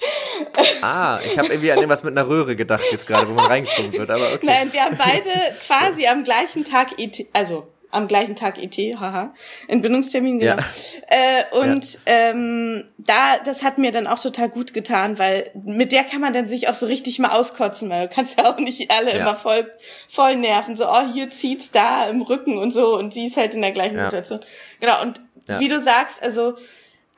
[0.82, 3.94] Ah, ich habe irgendwie an irgendwas mit einer Röhre gedacht jetzt gerade, wo man reingeschoben
[3.94, 4.46] wird, aber okay.
[4.46, 5.30] Nein, wir haben beide
[5.66, 9.34] quasi am gleichen Tag ET, also am gleichen Tag IT, haha,
[9.68, 10.56] Entbindungstermin, genau.
[10.56, 10.66] Ja.
[11.08, 12.00] Äh, und ja.
[12.06, 16.34] ähm, da, das hat mir dann auch total gut getan, weil mit der kann man
[16.34, 19.22] dann sich auch so richtig mal auskotzen, weil du kannst ja auch nicht alle ja.
[19.22, 19.72] immer voll,
[20.08, 23.56] voll nerven, so, oh, hier zieht's da im Rücken und so, und sie ist halt
[23.56, 24.42] in der gleichen Situation.
[24.80, 26.56] Genau, und wie du sagst, also,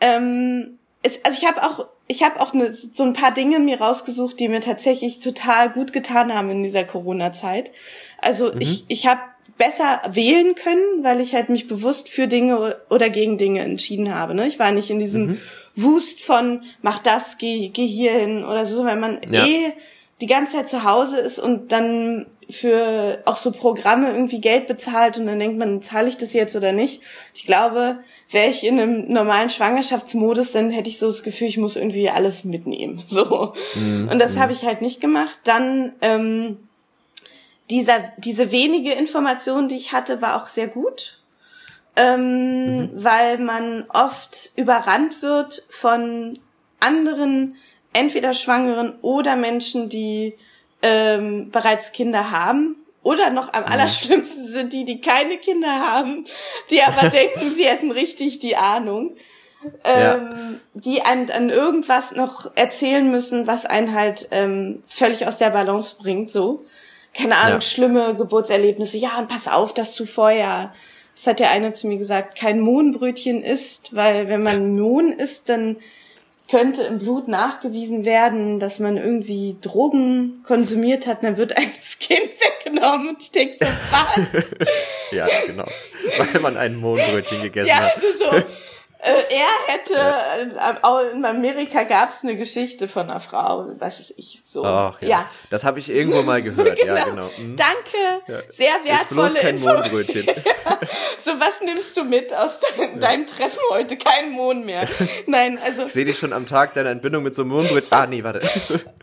[0.02, 3.80] ähm, es, also ich habe auch ich habe auch ne, so ein paar Dinge mir
[3.80, 7.72] rausgesucht, die mir tatsächlich total gut getan haben in dieser Corona-Zeit.
[8.20, 8.62] Also mhm.
[8.62, 9.22] ich, ich habe
[9.58, 14.34] besser wählen können, weil ich halt mich bewusst für Dinge oder gegen Dinge entschieden habe.
[14.34, 14.48] Ne?
[14.48, 15.38] Ich war nicht in diesem mhm.
[15.76, 19.46] Wust von mach das, geh, geh hier hin oder so, weil man ja.
[19.46, 19.74] eh
[20.22, 25.18] die ganze Zeit zu Hause ist und dann für auch so Programme irgendwie Geld bezahlt
[25.18, 27.02] und dann denkt man, zahle ich das jetzt oder nicht?
[27.34, 28.00] Ich glaube,
[28.32, 32.10] wäre ich in einem normalen Schwangerschaftsmodus, dann hätte ich so das Gefühl, ich muss irgendwie
[32.10, 33.04] alles mitnehmen.
[33.08, 33.54] So.
[33.76, 34.10] Mhm.
[34.12, 34.40] Und das mhm.
[34.40, 35.40] habe ich halt nicht gemacht.
[35.44, 36.58] Dann ähm,
[37.70, 41.20] dieser, diese wenige Information, die ich hatte, war auch sehr gut.
[42.00, 42.90] Ähm, mhm.
[42.94, 46.38] weil man oft überrannt wird von
[46.80, 47.56] anderen
[47.92, 50.36] entweder Schwangeren oder Menschen, die
[50.84, 52.76] ähm, bereits Kinder haben.
[53.02, 53.70] Oder noch am mhm.
[53.70, 56.26] allerschlimmsten sind die, die keine Kinder haben,
[56.70, 59.16] die aber denken, sie hätten richtig die Ahnung.
[59.84, 60.38] Ähm, ja.
[60.76, 65.96] die an, an irgendwas noch erzählen müssen, was einen halt ähm, völlig aus der Balance
[66.00, 66.64] bringt, so.
[67.18, 67.62] Keine Ahnung, ja.
[67.62, 68.98] schlimme Geburtserlebnisse.
[68.98, 70.74] Ja, und pass auf, dass du vorher,
[71.16, 75.50] das hat der eine zu mir gesagt, kein Mohnbrötchen isst, weil wenn man Mohn isst,
[75.50, 75.78] dann
[76.50, 82.00] könnte im Blut nachgewiesen werden, dass man irgendwie Drogen konsumiert hat, dann wird einem das
[82.00, 82.30] Kind
[82.66, 83.10] weggenommen.
[83.10, 84.46] Und ich denke so, was?
[85.12, 85.68] ja, genau.
[86.18, 87.96] Weil man ein Mohnbrötchen gegessen ja, hat.
[87.96, 88.44] Also so,
[89.00, 91.02] er hätte, ja.
[91.04, 94.66] äh, in Amerika gab es eine Geschichte von einer Frau, was weiß ich, so.
[94.66, 95.08] Ach, ja.
[95.08, 95.30] ja.
[95.52, 96.96] Das habe ich irgendwo mal gehört, genau.
[96.96, 97.30] ja, genau.
[97.38, 97.56] Mhm.
[97.56, 98.42] Danke, ja.
[98.50, 100.26] sehr wertvolle ist bloß kein Mohnbrötchen.
[101.20, 103.98] so, was nimmst du mit aus dein, deinem Treffen heute?
[103.98, 104.88] Kein Mohn mehr.
[105.28, 105.86] Nein, also.
[105.86, 107.92] Ich sehe dich schon am Tag deiner Entbindung mit so einem Mohnbrötchen.
[107.92, 108.42] Ah, nee, warte.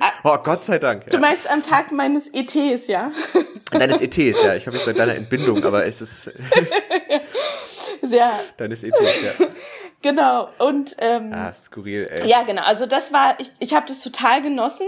[0.01, 0.11] Ah.
[0.25, 1.09] oh, Gott sei Dank.
[1.11, 3.13] Du meinst am Tag meines ETs, ja?
[3.71, 4.57] Deines ETs, ja.
[4.57, 6.31] Ich habe jetzt deiner Entbindung, aber es ist...
[8.03, 8.33] sehr...
[8.57, 9.47] Deines ETs, ja.
[10.05, 10.49] Genau.
[10.59, 12.29] Und ähm, ah, skurril, ey.
[12.29, 12.61] Ja, genau.
[12.63, 14.87] Also das war, ich, ich habe das total genossen,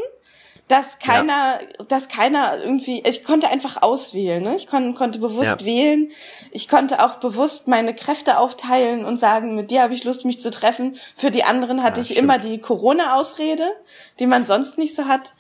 [0.69, 1.85] dass keiner, ja.
[1.89, 4.57] dass keiner irgendwie, ich konnte einfach auswählen, ne?
[4.57, 5.65] Ich kon, konnte bewusst ja.
[5.65, 6.11] wählen.
[6.51, 10.43] Ich konnte auch bewusst meine Kräfte aufteilen und sagen, mit dir habe ich Lust, mich
[10.43, 10.99] zu treffen.
[11.17, 12.25] Für die anderen hatte ja, ich stimmt.
[12.25, 13.71] immer die Corona-Ausrede,
[14.19, 15.33] die man sonst nicht so hat.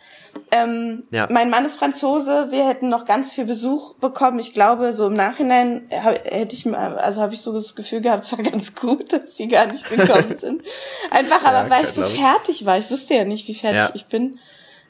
[0.51, 1.27] Ähm, ja.
[1.31, 4.38] Mein Mann ist Franzose, wir hätten noch ganz viel Besuch bekommen.
[4.38, 8.33] Ich glaube, so im Nachhinein hätte ich also habe ich so das Gefühl gehabt, es
[8.33, 10.62] war ganz gut, dass die gar nicht gekommen sind.
[11.11, 12.79] Einfach aber, ja, weil ich so fertig war.
[12.79, 13.90] Ich wusste ja nicht, wie fertig ja.
[13.94, 14.38] ich bin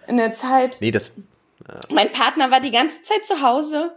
[0.07, 0.79] in der Zeit.
[0.81, 1.13] Nee, das.
[1.91, 3.93] Mein Partner war die ganze Zeit zu Hause.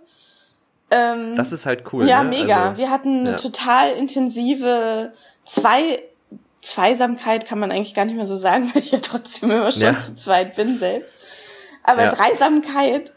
[0.90, 2.08] Ähm, das ist halt cool.
[2.08, 2.30] Ja, ne?
[2.30, 2.70] mega.
[2.70, 5.14] Also, wir hatten eine total intensive
[5.46, 6.02] zwei
[6.62, 10.02] Zweisamkeit kann man eigentlich gar nicht mehr so sagen, weil ich ja trotzdem immer schon
[10.02, 11.19] zu zweit bin selbst
[11.84, 12.10] aber ja.
[12.10, 13.13] Dreisamkeit.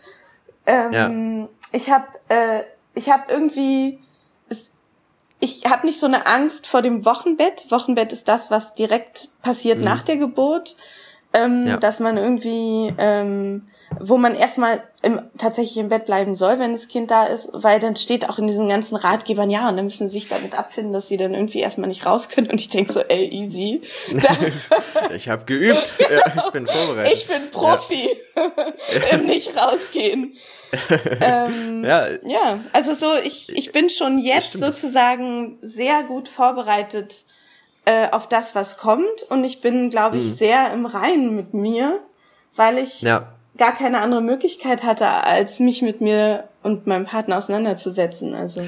[0.66, 1.48] Ähm, ja.
[1.72, 2.62] Ich habe äh,
[2.94, 3.98] ich habe irgendwie
[5.40, 7.68] ich habe nicht so eine Angst vor dem Wochenbett.
[7.70, 9.84] Wochenbett ist das, was direkt passiert mhm.
[9.84, 10.76] nach der Geburt,
[11.32, 11.76] ähm, ja.
[11.78, 13.66] dass man irgendwie ähm,
[14.00, 17.80] wo man erstmal im, tatsächlich im Bett bleiben soll, wenn das Kind da ist, weil
[17.80, 20.92] dann steht auch in diesen ganzen Ratgebern, ja, und dann müssen sie sich damit abfinden,
[20.92, 22.50] dass sie dann irgendwie erstmal nicht raus können.
[22.50, 23.82] Und ich denke so, ey, easy.
[25.14, 27.12] ich habe geübt, ja, ich bin vorbereitet.
[27.14, 29.00] Ich bin Profi ja.
[29.12, 30.36] im nicht rausgehen.
[31.20, 32.08] ähm, ja.
[32.24, 37.24] ja, also so, ich, ich bin schon jetzt sozusagen sehr gut vorbereitet
[37.84, 39.22] äh, auf das, was kommt.
[39.28, 40.34] Und ich bin, glaube ich, mhm.
[40.34, 42.00] sehr im Reinen mit mir,
[42.54, 47.36] weil ich ja gar keine andere Möglichkeit hatte, als mich mit mir und meinem Partner
[47.38, 48.34] auseinanderzusetzen.
[48.34, 48.62] Also.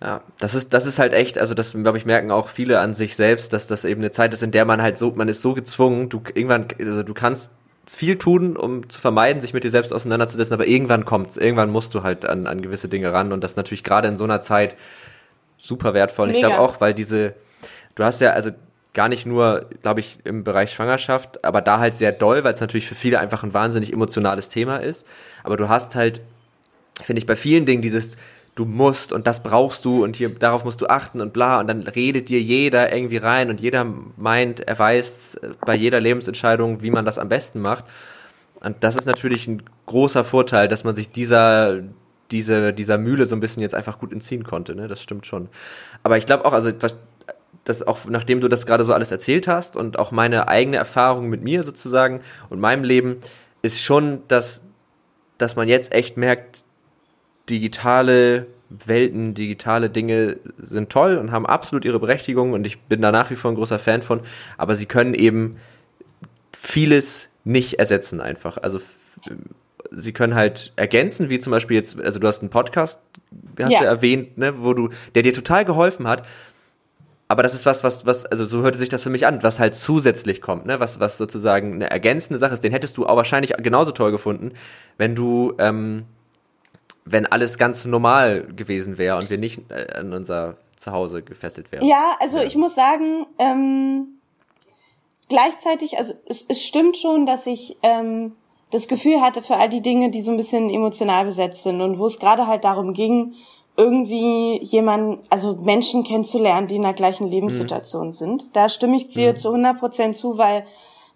[0.00, 2.94] Ja, das ist, das ist halt echt, also das, glaube ich, merken auch viele an
[2.94, 5.42] sich selbst, dass das eben eine Zeit ist, in der man halt so, man ist
[5.42, 7.52] so gezwungen, du irgendwann, also du kannst
[7.86, 11.94] viel tun, um zu vermeiden, sich mit dir selbst auseinanderzusetzen, aber irgendwann kommt's, irgendwann musst
[11.94, 14.76] du halt an, an gewisse Dinge ran und das natürlich gerade in so einer Zeit
[15.56, 16.28] super wertvoll.
[16.28, 17.34] Und ich glaube auch, weil diese,
[17.94, 18.50] du hast ja, also
[18.94, 22.60] gar nicht nur, glaube ich, im Bereich Schwangerschaft, aber da halt sehr doll, weil es
[22.60, 25.06] natürlich für viele einfach ein wahnsinnig emotionales Thema ist.
[25.44, 26.20] Aber du hast halt,
[27.02, 28.16] finde ich, bei vielen Dingen dieses,
[28.58, 31.68] du musst und das brauchst du und hier darauf musst du achten und bla und
[31.68, 36.90] dann redet dir jeder irgendwie rein und jeder meint, er weiß bei jeder Lebensentscheidung, wie
[36.90, 37.84] man das am besten macht.
[38.60, 41.82] Und das ist natürlich ein großer Vorteil, dass man sich dieser
[42.32, 44.88] diese dieser Mühle so ein bisschen jetzt einfach gut entziehen konnte, ne?
[44.88, 45.48] Das stimmt schon.
[46.02, 46.96] Aber ich glaube auch, also was
[47.68, 51.28] dass auch nachdem du das gerade so alles erzählt hast und auch meine eigene Erfahrung
[51.28, 53.18] mit mir sozusagen und meinem Leben
[53.60, 54.62] ist schon, dass,
[55.36, 56.64] dass man jetzt echt merkt,
[57.50, 63.12] digitale Welten, digitale Dinge sind toll und haben absolut ihre Berechtigung und ich bin da
[63.12, 64.20] nach wie vor ein großer Fan von,
[64.56, 65.56] aber sie können eben
[66.54, 68.58] vieles nicht ersetzen einfach.
[68.58, 68.80] Also
[69.90, 73.00] sie können halt ergänzen, wie zum Beispiel jetzt, also du hast einen Podcast,
[73.58, 73.80] hast ja.
[73.80, 76.26] du erwähnt, ne, wo du, der dir total geholfen hat,
[77.28, 79.60] aber das ist was, was, was, also so hörte sich das für mich an, was
[79.60, 80.80] halt zusätzlich kommt, ne?
[80.80, 82.64] Was, was sozusagen eine ergänzende Sache ist.
[82.64, 84.52] Den hättest du auch wahrscheinlich genauso toll gefunden,
[84.96, 86.06] wenn du, ähm,
[87.04, 91.86] wenn alles ganz normal gewesen wäre und wir nicht äh, an unser Zuhause gefesselt wären.
[91.86, 92.44] Ja, also ja.
[92.44, 94.18] ich muss sagen, ähm,
[95.28, 98.32] gleichzeitig, also es, es stimmt schon, dass ich ähm,
[98.70, 101.98] das Gefühl hatte für all die Dinge, die so ein bisschen emotional besetzt sind und
[101.98, 103.34] wo es gerade halt darum ging,
[103.78, 108.12] irgendwie jemanden, also Menschen kennenzulernen, die in der gleichen Lebenssituation mhm.
[108.12, 108.56] sind.
[108.56, 109.36] Da stimme ich dir mhm.
[109.36, 110.66] zu 100 Prozent zu, weil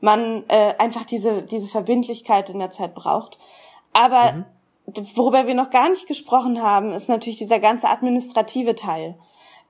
[0.00, 3.36] man äh, einfach diese, diese Verbindlichkeit in der Zeit braucht.
[3.92, 4.44] Aber mhm.
[5.16, 9.16] worüber wir noch gar nicht gesprochen haben, ist natürlich dieser ganze administrative Teil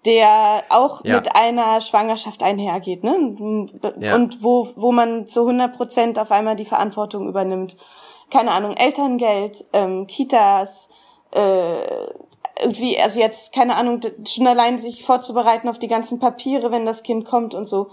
[0.05, 1.16] der auch ja.
[1.16, 3.68] mit einer Schwangerschaft einhergeht, ne?
[4.01, 4.16] Ja.
[4.16, 7.76] Und wo, wo man zu 100 Prozent auf einmal die Verantwortung übernimmt.
[8.28, 10.90] Keine Ahnung, Elterngeld, ähm, Kitas,
[11.30, 12.09] äh,
[12.61, 17.03] irgendwie, also jetzt, keine Ahnung, schon allein sich vorzubereiten auf die ganzen Papiere, wenn das
[17.03, 17.90] Kind kommt und so.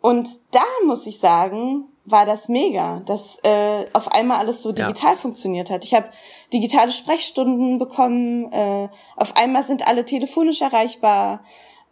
[0.00, 5.12] Und da muss ich sagen, war das mega, dass äh, auf einmal alles so digital
[5.12, 5.16] ja.
[5.16, 5.84] funktioniert hat.
[5.84, 6.08] Ich habe
[6.52, 11.42] digitale Sprechstunden bekommen, äh, auf einmal sind alle telefonisch erreichbar.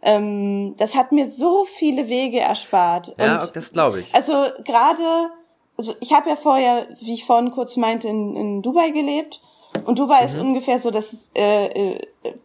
[0.01, 3.13] Ähm, das hat mir so viele Wege erspart.
[3.17, 4.15] Ja, Und, das glaube ich.
[4.15, 5.29] Also gerade,
[5.77, 9.41] also ich habe ja vorher, wie ich vorhin kurz meinte, in, in Dubai gelebt.
[9.87, 10.25] Und Dubai mhm.
[10.25, 11.99] ist ungefähr so, dass äh, äh,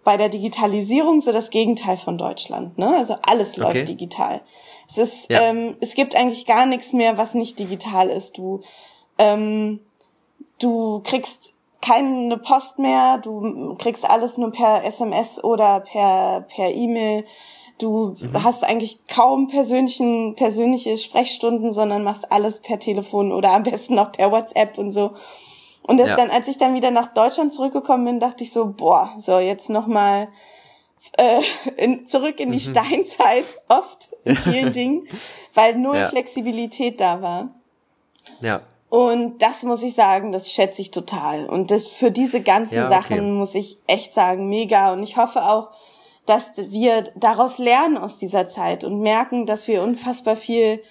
[0.04, 2.78] bei der Digitalisierung so das Gegenteil von Deutschland.
[2.78, 2.94] Ne?
[2.96, 3.84] Also alles läuft okay.
[3.84, 4.42] digital.
[4.88, 5.42] Es ist, ja.
[5.42, 8.38] ähm, es gibt eigentlich gar nichts mehr, was nicht digital ist.
[8.38, 8.60] Du,
[9.18, 9.80] ähm,
[10.60, 17.24] du kriegst keine Post mehr, du kriegst alles nur per SMS oder per per E-Mail.
[17.78, 18.44] Du mhm.
[18.44, 24.12] hast eigentlich kaum persönlichen persönliche Sprechstunden, sondern machst alles per Telefon oder am besten auch
[24.12, 25.10] per WhatsApp und so.
[25.82, 26.16] Und das ja.
[26.16, 29.68] dann, als ich dann wieder nach Deutschland zurückgekommen bin, dachte ich so, boah, so jetzt
[29.68, 30.28] noch mal
[31.16, 31.42] äh,
[31.76, 32.70] in, zurück in die mhm.
[32.70, 35.08] Steinzeit, oft in vielen Dingen,
[35.54, 36.08] weil null ja.
[36.08, 37.50] Flexibilität da war.
[38.40, 38.62] Ja.
[38.88, 41.46] Und das muss ich sagen, das schätze ich total.
[41.46, 42.94] Und das für diese ganzen ja, okay.
[42.94, 44.92] Sachen muss ich echt sagen, mega.
[44.92, 45.70] Und ich hoffe auch,
[46.26, 50.82] dass wir daraus lernen aus dieser Zeit und merken, dass wir unfassbar viel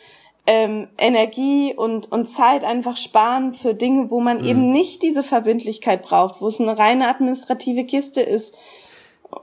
[0.47, 4.45] ähm, Energie und, und Zeit einfach sparen für Dinge, wo man mhm.
[4.45, 8.55] eben nicht diese Verbindlichkeit braucht, wo es eine reine administrative Kiste ist,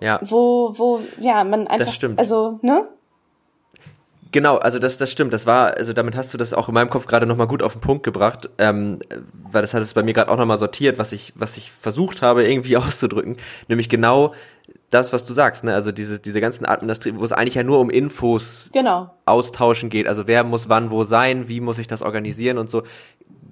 [0.00, 0.20] ja.
[0.22, 2.18] Wo, wo, ja, man einfach, das stimmt.
[2.18, 2.88] also, ne?
[4.30, 5.32] Genau, also das, das stimmt.
[5.32, 7.72] Das war, also damit hast du das auch in meinem Kopf gerade nochmal gut auf
[7.72, 8.98] den Punkt gebracht, ähm,
[9.50, 12.20] weil das hat es bei mir gerade auch nochmal sortiert, was ich, was ich versucht
[12.20, 13.38] habe, irgendwie auszudrücken.
[13.68, 14.34] Nämlich genau
[14.90, 15.74] das, was du sagst, ne?
[15.74, 19.10] Also diese, diese ganzen Administrativ, wo es eigentlich ja nur um Infos genau.
[19.26, 20.08] austauschen geht.
[20.08, 22.82] Also wer muss wann wo sein, wie muss ich das organisieren und so.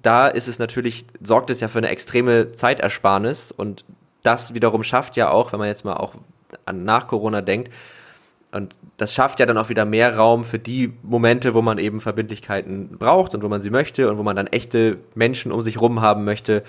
[0.02, 3.84] Da ist es natürlich, sorgt es ja für eine extreme Zeitersparnis und
[4.22, 6.14] das wiederum schafft ja auch, wenn man jetzt mal auch
[6.64, 7.70] an nach Corona denkt,
[8.52, 12.00] und das schafft ja dann auch wieder mehr Raum für die Momente, wo man eben
[12.00, 15.78] Verbindlichkeiten braucht und wo man sie möchte und wo man dann echte Menschen um sich
[15.80, 16.62] rum haben möchte.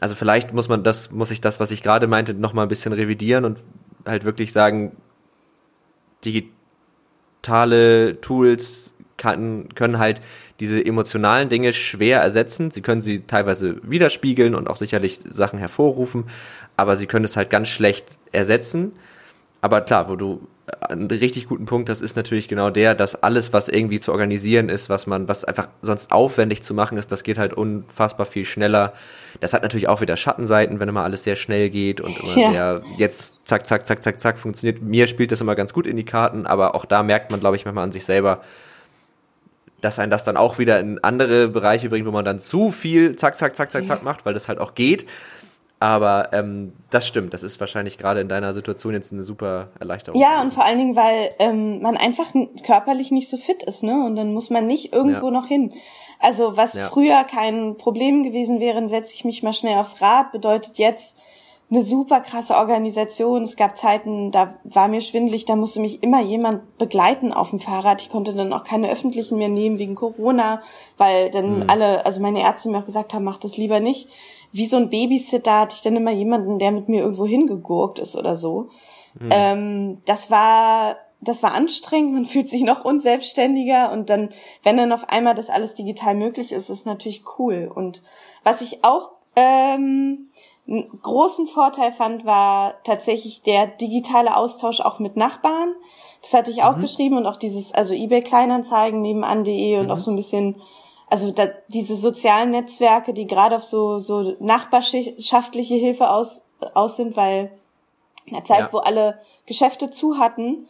[0.00, 2.92] Also vielleicht muss man das, muss ich das, was ich gerade meinte, nochmal ein bisschen
[2.92, 3.58] revidieren und
[4.06, 4.96] halt wirklich sagen,
[6.24, 10.20] digitale Tools kann, können halt
[10.60, 12.70] diese emotionalen Dinge schwer ersetzen.
[12.70, 16.24] Sie können sie teilweise widerspiegeln und auch sicherlich Sachen hervorrufen,
[16.76, 18.92] aber sie können es halt ganz schlecht ersetzen.
[19.60, 20.46] Aber klar, wo du
[20.80, 24.68] einen richtig guten Punkt hast, ist natürlich genau der, dass alles, was irgendwie zu organisieren
[24.68, 28.44] ist, was man, was einfach sonst aufwendig zu machen ist, das geht halt unfassbar viel
[28.44, 28.92] schneller.
[29.40, 32.50] Das hat natürlich auch wieder Schattenseiten, wenn immer alles sehr schnell geht und immer ja.
[32.50, 34.82] sehr jetzt zack, zack, zack, zack, zack funktioniert.
[34.82, 37.56] Mir spielt das immer ganz gut in die Karten, aber auch da merkt man, glaube
[37.56, 38.40] ich, manchmal an sich selber,
[39.80, 43.16] dass ein das dann auch wieder in andere Bereiche bringt, wo man dann zu viel
[43.16, 45.06] zack, zack, zack, zack, zack macht, weil das halt auch geht.
[45.82, 50.20] Aber ähm, das stimmt, das ist wahrscheinlich gerade in deiner Situation jetzt eine super Erleichterung.
[50.20, 54.04] Ja, und vor allen Dingen, weil ähm, man einfach körperlich nicht so fit ist, ne?
[54.04, 55.32] Und dann muss man nicht irgendwo ja.
[55.32, 55.72] noch hin.
[56.18, 56.84] Also was ja.
[56.84, 61.16] früher kein Problem gewesen wäre, setze ich mich mal schnell aufs Rad, bedeutet jetzt
[61.70, 63.44] eine super krasse Organisation.
[63.44, 67.60] Es gab Zeiten, da war mir schwindlig, da musste mich immer jemand begleiten auf dem
[67.60, 68.02] Fahrrad.
[68.02, 70.62] Ich konnte dann auch keine öffentlichen mehr nehmen wegen Corona,
[70.96, 71.70] weil dann mhm.
[71.70, 74.08] alle, also meine Ärzte mir auch gesagt haben, mach das lieber nicht
[74.52, 78.16] wie so ein Babysitter hatte ich dann immer jemanden, der mit mir irgendwo hingegurkt ist
[78.16, 78.68] oder so.
[79.18, 79.28] Mhm.
[79.30, 84.30] Ähm, das war das war anstrengend, man fühlt sich noch unselbstständiger und dann,
[84.62, 87.70] wenn dann auf einmal das alles digital möglich ist, ist natürlich cool.
[87.72, 88.02] Und
[88.42, 90.30] was ich auch ähm,
[90.70, 95.74] einen großen Vorteil fand, war tatsächlich der digitale Austausch auch mit Nachbarn.
[96.22, 96.82] Das hatte ich auch mhm.
[96.82, 99.90] geschrieben und auch dieses, also eBay Kleinanzeigen nebenan.de und mhm.
[99.90, 100.56] auch so ein bisschen
[101.10, 106.42] also da, diese sozialen Netzwerke, die gerade auf so, so nachbarschaftliche Hilfe aus,
[106.72, 107.50] aus sind, weil
[108.26, 108.72] in der Zeit, ja.
[108.72, 110.68] wo alle Geschäfte zu hatten,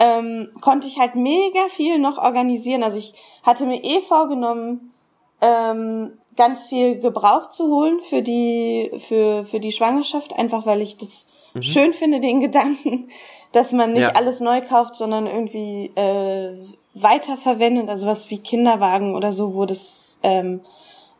[0.00, 2.82] ähm, konnte ich halt mega viel noch organisieren.
[2.82, 4.92] Also ich hatte mir eh vorgenommen,
[5.40, 10.96] ähm, ganz viel Gebrauch zu holen für die, für, für die Schwangerschaft, einfach weil ich
[10.96, 11.62] das mhm.
[11.62, 13.08] schön finde, den Gedanken,
[13.52, 14.10] dass man nicht ja.
[14.10, 16.52] alles neu kauft, sondern irgendwie äh,
[16.94, 20.60] weiterverwendet, also was wie Kinderwagen oder so, wo das ähm,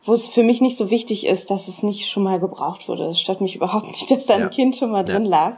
[0.03, 3.05] wo es für mich nicht so wichtig ist, dass es nicht schon mal gebraucht wurde.
[3.05, 4.47] Es stört mich überhaupt nicht, dass da ein ja.
[4.49, 5.29] Kind schon mal drin ja.
[5.29, 5.57] lag.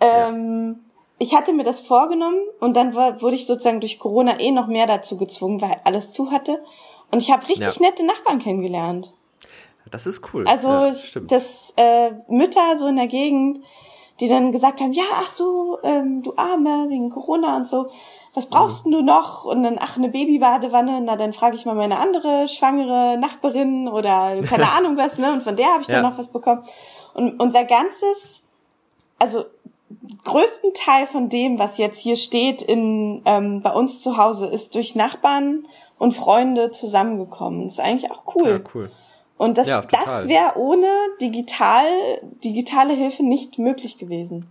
[0.00, 0.80] Ähm.
[1.22, 4.68] Ich hatte mir das vorgenommen und dann war, wurde ich sozusagen durch Corona eh noch
[4.68, 6.64] mehr dazu gezwungen, weil alles zu hatte.
[7.10, 9.12] Und ich habe richtig nette Nachbarn kennengelernt.
[9.90, 10.46] Das ist cool.
[10.46, 13.60] Also ja, das äh, Mütter so in der Gegend,
[14.20, 17.88] die dann gesagt haben, ja, ach so, ähm, du Arme, wegen Corona und so,
[18.34, 18.92] was brauchst mhm.
[18.92, 19.44] du noch?
[19.44, 24.40] Und dann, ach, eine Babybadewanne, na dann frage ich mal meine andere schwangere Nachbarin oder
[24.42, 25.32] keine Ahnung was, ne?
[25.32, 25.94] Und von der habe ich ja.
[25.94, 26.62] dann noch was bekommen.
[27.14, 28.44] Und unser ganzes,
[29.18, 29.46] also
[30.24, 34.74] größten Teil von dem, was jetzt hier steht in ähm, bei uns zu Hause, ist
[34.74, 35.66] durch Nachbarn
[35.98, 37.64] und Freunde zusammengekommen.
[37.64, 38.62] Das ist eigentlich auch cool.
[38.64, 38.90] Ja, cool.
[39.36, 40.86] Und das, ja, das wäre ohne
[41.20, 41.86] digital,
[42.44, 44.46] digitale Hilfe nicht möglich gewesen.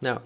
[0.00, 0.20] Ja.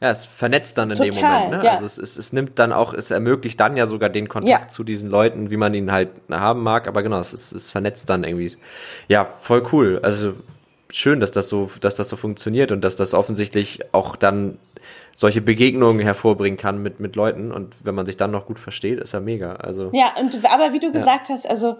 [0.00, 1.50] Ja, es vernetzt dann in total, dem Moment.
[1.50, 1.64] Ne?
[1.64, 1.72] Ja.
[1.74, 4.68] Also es, es, es nimmt dann auch, es ermöglicht dann ja sogar den Kontakt ja.
[4.68, 6.88] zu diesen Leuten, wie man ihn halt haben mag.
[6.88, 8.56] Aber genau, es, es, es vernetzt dann irgendwie.
[9.08, 10.00] Ja, voll cool.
[10.02, 10.32] Also
[10.90, 14.58] schön, dass das so, dass das so funktioniert und dass das offensichtlich auch dann
[15.14, 18.98] solche Begegnungen hervorbringen kann mit mit Leuten und wenn man sich dann noch gut versteht,
[18.98, 19.56] ist ja mega.
[19.56, 21.76] Also ja, und aber wie du gesagt hast, also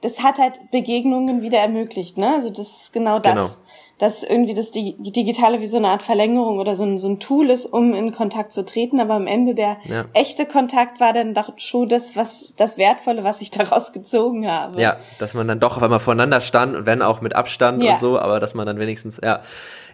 [0.00, 2.34] das hat halt Begegnungen wieder ermöglicht, ne?
[2.34, 3.50] Also das ist genau das, genau.
[3.98, 7.50] dass irgendwie das Digitale wie so eine Art Verlängerung oder so ein, so ein Tool
[7.50, 10.06] ist, um in Kontakt zu treten, aber am Ende der ja.
[10.14, 14.80] echte Kontakt war dann doch schon das, was das Wertvolle, was ich daraus gezogen habe.
[14.80, 17.92] Ja, dass man dann doch auf einmal voneinander stand und wenn auch mit Abstand ja.
[17.92, 19.42] und so, aber dass man dann wenigstens, ja,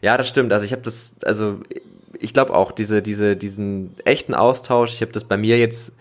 [0.02, 0.52] ja, das stimmt.
[0.52, 1.56] Also ich habe das, also
[2.20, 4.92] ich glaube auch diese, diese, diesen echten Austausch.
[4.94, 5.92] Ich habe das bei mir jetzt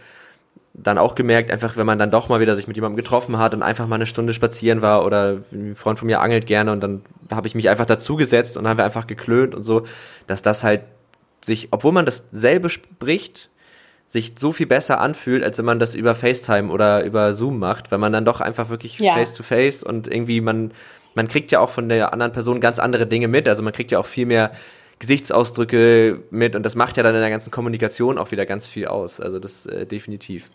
[0.77, 3.53] dann auch gemerkt, einfach wenn man dann doch mal wieder sich mit jemandem getroffen hat
[3.53, 6.81] und einfach mal eine Stunde spazieren war oder ein Freund von mir angelt gerne und
[6.81, 7.01] dann
[7.31, 9.85] habe ich mich einfach dazugesetzt und dann haben wir einfach geklönt und so,
[10.27, 10.81] dass das halt
[11.41, 13.49] sich, obwohl man dasselbe spricht,
[14.07, 17.91] sich so viel besser anfühlt, als wenn man das über FaceTime oder über Zoom macht,
[17.91, 19.15] weil man dann doch einfach wirklich ja.
[19.15, 20.71] face to face und irgendwie man
[21.15, 23.91] man kriegt ja auch von der anderen Person ganz andere Dinge mit, also man kriegt
[23.91, 24.51] ja auch viel mehr
[24.99, 28.87] Gesichtsausdrücke mit und das macht ja dann in der ganzen Kommunikation auch wieder ganz viel
[28.87, 29.19] aus.
[29.19, 30.49] Also das äh, definitiv.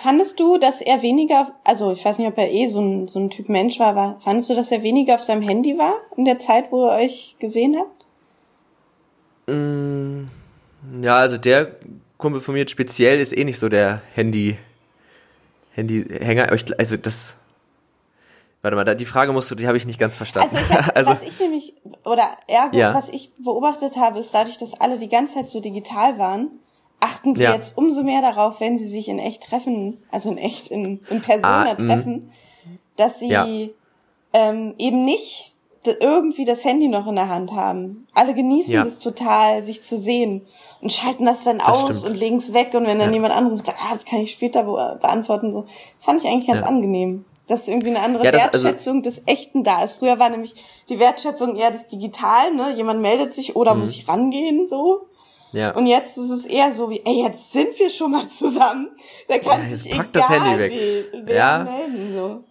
[0.00, 3.20] Fandest du, dass er weniger, also ich weiß nicht, ob er eh so ein, so
[3.20, 6.24] ein Typ Mensch war, aber fandest du, dass er weniger auf seinem Handy war in
[6.24, 8.06] der Zeit, wo ihr euch gesehen habt?
[9.46, 10.24] Mm,
[11.00, 11.76] ja, also der
[12.18, 14.56] Kumpel von mir speziell ist eh nicht so der Handy
[15.74, 16.50] Handy-Hänger.
[16.78, 17.36] Also das
[18.64, 20.56] Warte mal, die Frage musst du, die habe ich nicht ganz verstanden.
[20.56, 22.94] Also, ich hab, also was ich nämlich, oder ergo, ja.
[22.94, 26.48] was ich beobachtet habe, ist dadurch, dass alle die ganze Zeit so digital waren,
[26.98, 27.52] achten sie ja.
[27.52, 31.20] jetzt umso mehr darauf, wenn sie sich in echt treffen, also in echt, in, in
[31.20, 32.30] Persona ah, treffen,
[32.96, 33.46] dass sie ja.
[34.32, 35.52] ähm, eben nicht
[35.84, 38.06] irgendwie das Handy noch in der Hand haben.
[38.14, 38.82] Alle genießen ja.
[38.82, 40.40] das total, sich zu sehen
[40.80, 42.14] und schalten das dann das aus stimmt.
[42.14, 44.62] und legen es weg und wenn dann jemand anruft, sagt, ah, das kann ich später
[44.62, 45.52] beantworten.
[45.52, 48.98] So, das fand ich eigentlich ganz angenehm dass irgendwie eine andere ja, das, also Wertschätzung
[48.98, 49.98] also, des Echten da ist.
[49.98, 50.54] Früher war nämlich
[50.88, 52.72] die Wertschätzung eher das Digital, ne?
[52.74, 53.80] Jemand meldet sich oder mhm.
[53.80, 55.06] muss ich rangehen, so.
[55.52, 55.70] Ja.
[55.70, 58.88] Und jetzt ist es eher so wie, ey, jetzt sind wir schon mal zusammen.
[59.28, 60.72] Da kann ja, sich egal das Handy weg.
[60.72, 61.62] Wie, ja.
[61.62, 62.44] melden, so.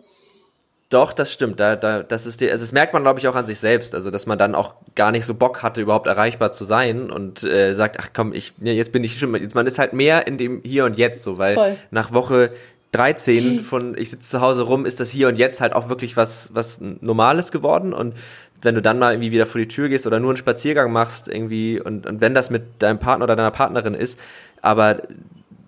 [0.93, 1.59] Doch, das stimmt.
[1.59, 3.95] Da, da, das ist die, also das merkt man, glaube ich, auch an sich selbst.
[3.95, 7.43] Also, dass man dann auch gar nicht so Bock hatte, überhaupt erreichbar zu sein und
[7.43, 10.37] äh, sagt, ach komm, ich, jetzt bin ich schon, jetzt man ist halt mehr in
[10.37, 11.77] dem Hier und Jetzt so, weil Voll.
[11.89, 12.51] nach Woche
[12.93, 16.15] 13 von ich sitze zu Hause rum, ist das hier und jetzt halt auch wirklich
[16.15, 17.91] was, was Normales geworden.
[17.93, 18.15] Und
[18.61, 21.27] wenn du dann mal irgendwie wieder vor die Tür gehst oder nur einen Spaziergang machst,
[21.27, 24.17] irgendwie, und, und wenn das mit deinem Partner oder deiner Partnerin ist,
[24.61, 25.01] aber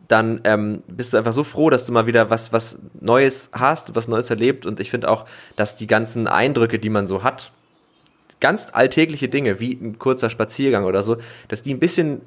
[0.07, 3.95] dann ähm, bist du einfach so froh, dass du mal wieder was, was Neues hast,
[3.95, 4.67] was Neues erlebt.
[4.67, 7.51] Und ich finde auch, dass die ganzen Eindrücke, die man so hat,
[8.39, 11.17] ganz alltägliche Dinge, wie ein kurzer Spaziergang oder so,
[11.47, 12.21] dass die ein bisschen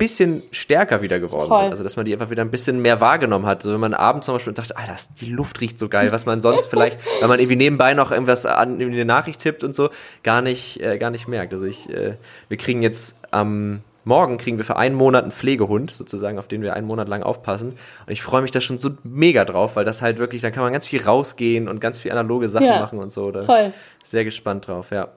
[0.00, 1.60] bisschen stärker wieder geworden Voll.
[1.60, 1.70] sind.
[1.72, 3.62] Also dass man die einfach wieder ein bisschen mehr wahrgenommen hat.
[3.62, 6.40] So wenn man abends zum Beispiel sagt, Alter, die Luft riecht so geil, was man
[6.40, 9.90] sonst vielleicht, wenn man irgendwie nebenbei noch irgendwas an irgendwie eine Nachricht tippt und so,
[10.22, 11.52] gar nicht, äh, gar nicht merkt.
[11.52, 12.14] Also ich, äh,
[12.48, 16.48] wir kriegen jetzt am ähm, Morgen kriegen wir für einen Monat einen Pflegehund, sozusagen, auf
[16.48, 17.68] den wir einen Monat lang aufpassen.
[18.06, 20.62] Und ich freue mich da schon so mega drauf, weil das halt wirklich, da kann
[20.62, 23.30] man ganz viel rausgehen und ganz viel analoge Sachen ja, machen und so.
[23.30, 23.74] Da voll.
[24.02, 25.08] Sehr gespannt drauf, ja.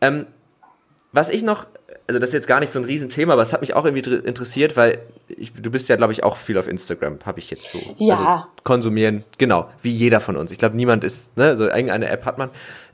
[0.00, 0.26] Ähm,
[1.10, 1.66] was ich noch
[2.08, 4.10] also das ist jetzt gar nicht so ein Riesenthema, aber es hat mich auch irgendwie
[4.10, 4.98] interessiert, weil
[5.28, 7.78] ich, du bist ja, glaube ich, auch viel auf Instagram, habe ich jetzt so.
[7.98, 8.16] Ja.
[8.16, 10.50] Also konsumieren, genau, wie jeder von uns.
[10.50, 12.48] Ich glaube, niemand ist, ne, so irgendeine App hat man.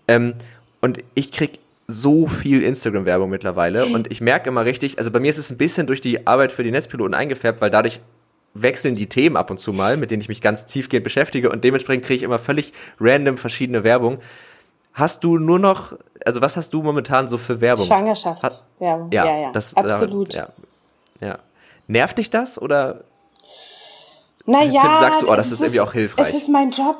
[0.08, 0.34] Ähm,
[0.80, 5.30] und ich krieg so viel Instagram-Werbung mittlerweile und ich merke immer richtig, also bei mir
[5.30, 8.00] ist es ein bisschen durch die Arbeit für die Netzpiloten eingefärbt, weil dadurch
[8.52, 11.62] wechseln die Themen ab und zu mal, mit denen ich mich ganz tiefgehend beschäftige und
[11.62, 14.18] dementsprechend kriege ich immer völlig random verschiedene Werbung.
[14.94, 15.92] Hast du nur noch,
[16.24, 17.84] also was hast du momentan so für Werbung?
[17.86, 18.62] Schwangerschaft.
[18.78, 19.10] Werbung.
[19.12, 20.32] Ja, ja, ja, das, absolut.
[20.32, 20.48] Ja,
[21.20, 21.38] ja.
[21.88, 23.02] Nervt dich das oder?
[24.46, 24.98] Naja.
[25.00, 26.28] Sagst du, oh, das ist irgendwie auch hilfreich.
[26.28, 26.98] Es ist mein Job.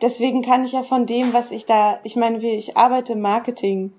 [0.00, 3.20] deswegen kann ich ja von dem, was ich da, ich meine, wie ich arbeite im
[3.20, 3.92] Marketing.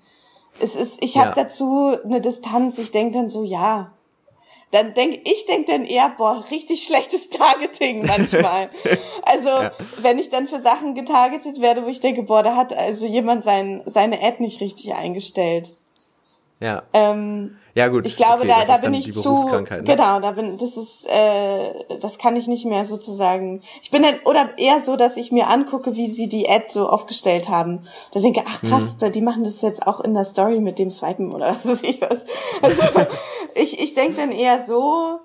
[0.58, 1.44] Es ist, ich habe ja.
[1.44, 2.78] dazu eine Distanz.
[2.78, 3.92] Ich denke dann so, ja,
[4.72, 8.70] dann denk ich denk dann eher, boah, richtig schlechtes Targeting manchmal.
[9.22, 9.72] also, ja.
[9.98, 13.44] wenn ich dann für Sachen getargetet werde, wo ich denke, boah, da hat also jemand
[13.44, 15.70] sein, seine Ad nicht richtig eingestellt.
[16.60, 16.82] Ja.
[16.92, 18.06] Ähm, ja gut.
[18.06, 19.82] Ich glaube, okay, da, da bin ich zu ne?
[19.84, 23.60] genau, da bin das ist äh, das kann ich nicht mehr sozusagen.
[23.82, 26.88] Ich bin dann oder eher so, dass ich mir angucke, wie sie die Ad so
[26.88, 27.86] aufgestellt haben.
[28.12, 29.12] Da denke, ach krass, mhm.
[29.12, 32.00] die machen das jetzt auch in der Story mit dem Swipen oder was weiß ich
[32.00, 32.24] was.
[32.62, 32.82] Also
[33.54, 35.20] ich ich denke dann eher so,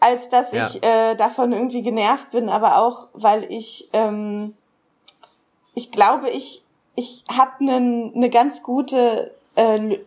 [0.00, 0.66] als dass ja.
[0.66, 4.54] ich äh, davon irgendwie genervt bin, aber auch weil ich ähm,
[5.74, 6.62] ich glaube, ich
[6.94, 9.98] ich habe eine ne ganz gute äh,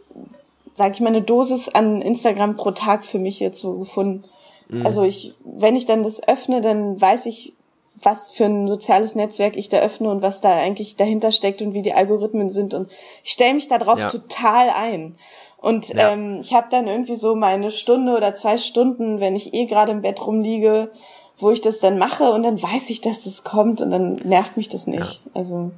[0.75, 4.23] sag ich mal, eine Dosis an Instagram pro Tag für mich jetzt so gefunden.
[4.69, 4.85] Mhm.
[4.85, 7.53] Also ich, wenn ich dann das öffne, dann weiß ich,
[8.01, 11.73] was für ein soziales Netzwerk ich da öffne und was da eigentlich dahinter steckt und
[11.73, 12.73] wie die Algorithmen sind.
[12.73, 12.91] Und
[13.23, 14.09] ich stelle mich darauf ja.
[14.09, 15.15] total ein.
[15.57, 16.11] Und ja.
[16.11, 19.93] ähm, ich habe dann irgendwie so meine Stunde oder zwei Stunden, wenn ich eh gerade
[19.93, 20.91] im Bett rumliege,
[21.37, 24.57] wo ich das dann mache und dann weiß ich, dass das kommt und dann nervt
[24.57, 25.21] mich das nicht.
[25.25, 25.31] Ja.
[25.33, 25.71] Also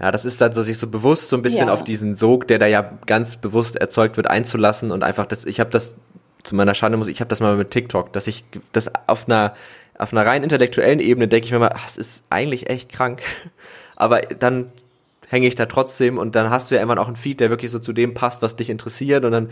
[0.00, 1.74] ja, das ist dann so, sich so bewusst so ein bisschen ja.
[1.74, 5.60] auf diesen Sog, der da ja ganz bewusst erzeugt wird, einzulassen und einfach das, ich
[5.60, 5.96] habe das
[6.42, 9.54] zu meiner Schande muss, ich habe das mal mit TikTok, dass ich das auf einer
[9.98, 13.20] auf einer rein intellektuellen Ebene denke ich mir mal, ach, es ist eigentlich echt krank,
[13.96, 14.72] aber dann
[15.28, 17.70] hänge ich da trotzdem und dann hast du ja irgendwann auch einen Feed, der wirklich
[17.70, 19.50] so zu dem passt, was dich interessiert und dann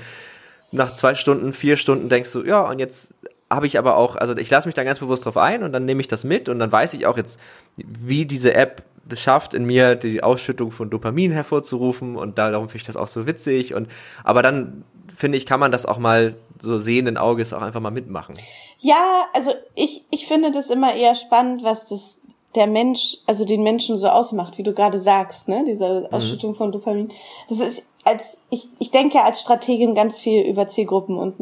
[0.73, 3.13] nach zwei Stunden, vier Stunden denkst du, ja, und jetzt
[3.51, 5.85] habe ich aber auch, also ich lasse mich da ganz bewusst drauf ein und dann
[5.85, 7.39] nehme ich das mit und dann weiß ich auch jetzt,
[7.77, 12.79] wie diese App das schafft in mir die Ausschüttung von Dopamin hervorzurufen und darum finde
[12.79, 13.89] ich das auch so witzig und
[14.25, 14.85] aber dann
[15.15, 18.37] finde ich kann man das auch mal so sehenden Auges auch einfach mal mitmachen.
[18.79, 22.19] Ja, also ich ich finde das immer eher spannend, was das
[22.55, 26.07] der Mensch, also den Menschen so ausmacht, wie du gerade sagst, ne, diese mhm.
[26.15, 26.57] Ausschüttung mhm.
[26.57, 27.09] von Dopamin.
[27.49, 31.35] Das ist als ich ich denke als Strategin ganz viel über Zielgruppen und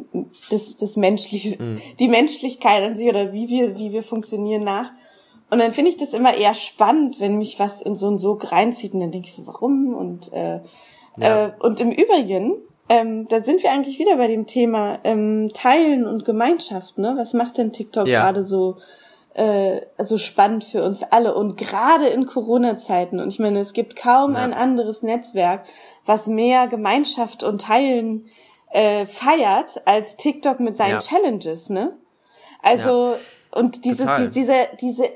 [0.51, 1.81] das das menschliche mhm.
[1.99, 4.91] die Menschlichkeit an sich oder wie wir wie wir funktionieren nach.
[5.51, 8.51] Und dann finde ich das immer eher spannend, wenn mich was in so einen Sog
[8.51, 9.95] reinzieht und dann denke ich so, warum?
[9.95, 10.61] Und, äh,
[11.19, 11.47] ja.
[11.47, 12.57] äh, und im Übrigen,
[12.89, 17.15] ähm, da sind wir eigentlich wieder bei dem Thema ähm, Teilen und Gemeinschaft, ne?
[17.17, 18.23] Was macht denn TikTok ja.
[18.23, 18.77] gerade so,
[19.35, 23.21] äh, so spannend für uns alle und gerade in Corona-Zeiten.
[23.21, 24.39] Und ich meine, es gibt kaum ja.
[24.39, 25.65] ein anderes Netzwerk,
[26.05, 28.27] was mehr Gemeinschaft und Teilen
[28.71, 31.97] äh, feiert als TikTok mit seinen Challenges, ne?
[32.63, 33.15] Also
[33.55, 35.09] und diese, die, diese, diese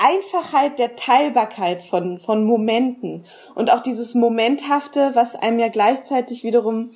[0.00, 3.24] Einfachheit der Teilbarkeit von, von Momenten
[3.54, 6.90] und auch dieses Momenthafte, was einem ja gleichzeitig wiederum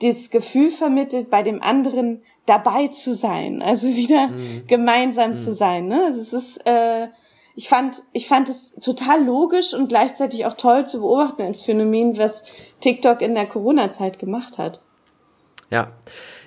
[0.00, 4.66] das Gefühl vermittelt, bei dem anderen dabei zu sein, also wieder mhm.
[4.66, 5.38] gemeinsam mhm.
[5.38, 5.86] zu sein.
[5.86, 6.02] Ne?
[6.06, 7.08] Also es ist, äh,
[7.54, 12.18] ich fand, ich fand es total logisch und gleichzeitig auch toll zu beobachten als Phänomen,
[12.18, 12.42] was
[12.80, 14.82] TikTok in der Corona-Zeit gemacht hat.
[15.70, 15.92] Ja,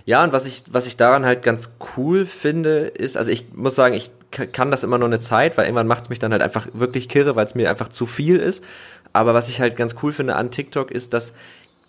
[0.05, 3.75] ja, und was ich, was ich daran halt ganz cool finde, ist, also ich muss
[3.75, 6.41] sagen, ich kann das immer nur eine Zeit, weil irgendwann macht es mich dann halt
[6.41, 8.63] einfach wirklich kirre, weil es mir einfach zu viel ist.
[9.11, 11.33] Aber was ich halt ganz cool finde an TikTok ist, dass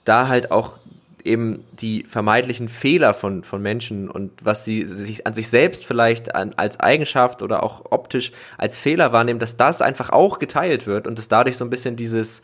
[0.04, 0.78] da halt auch
[1.24, 6.34] eben die vermeintlichen Fehler von, von Menschen und was sie sich an sich selbst vielleicht
[6.34, 11.06] an, als Eigenschaft oder auch optisch als Fehler wahrnehmen, dass das einfach auch geteilt wird
[11.06, 12.42] und dass dadurch so ein bisschen dieses,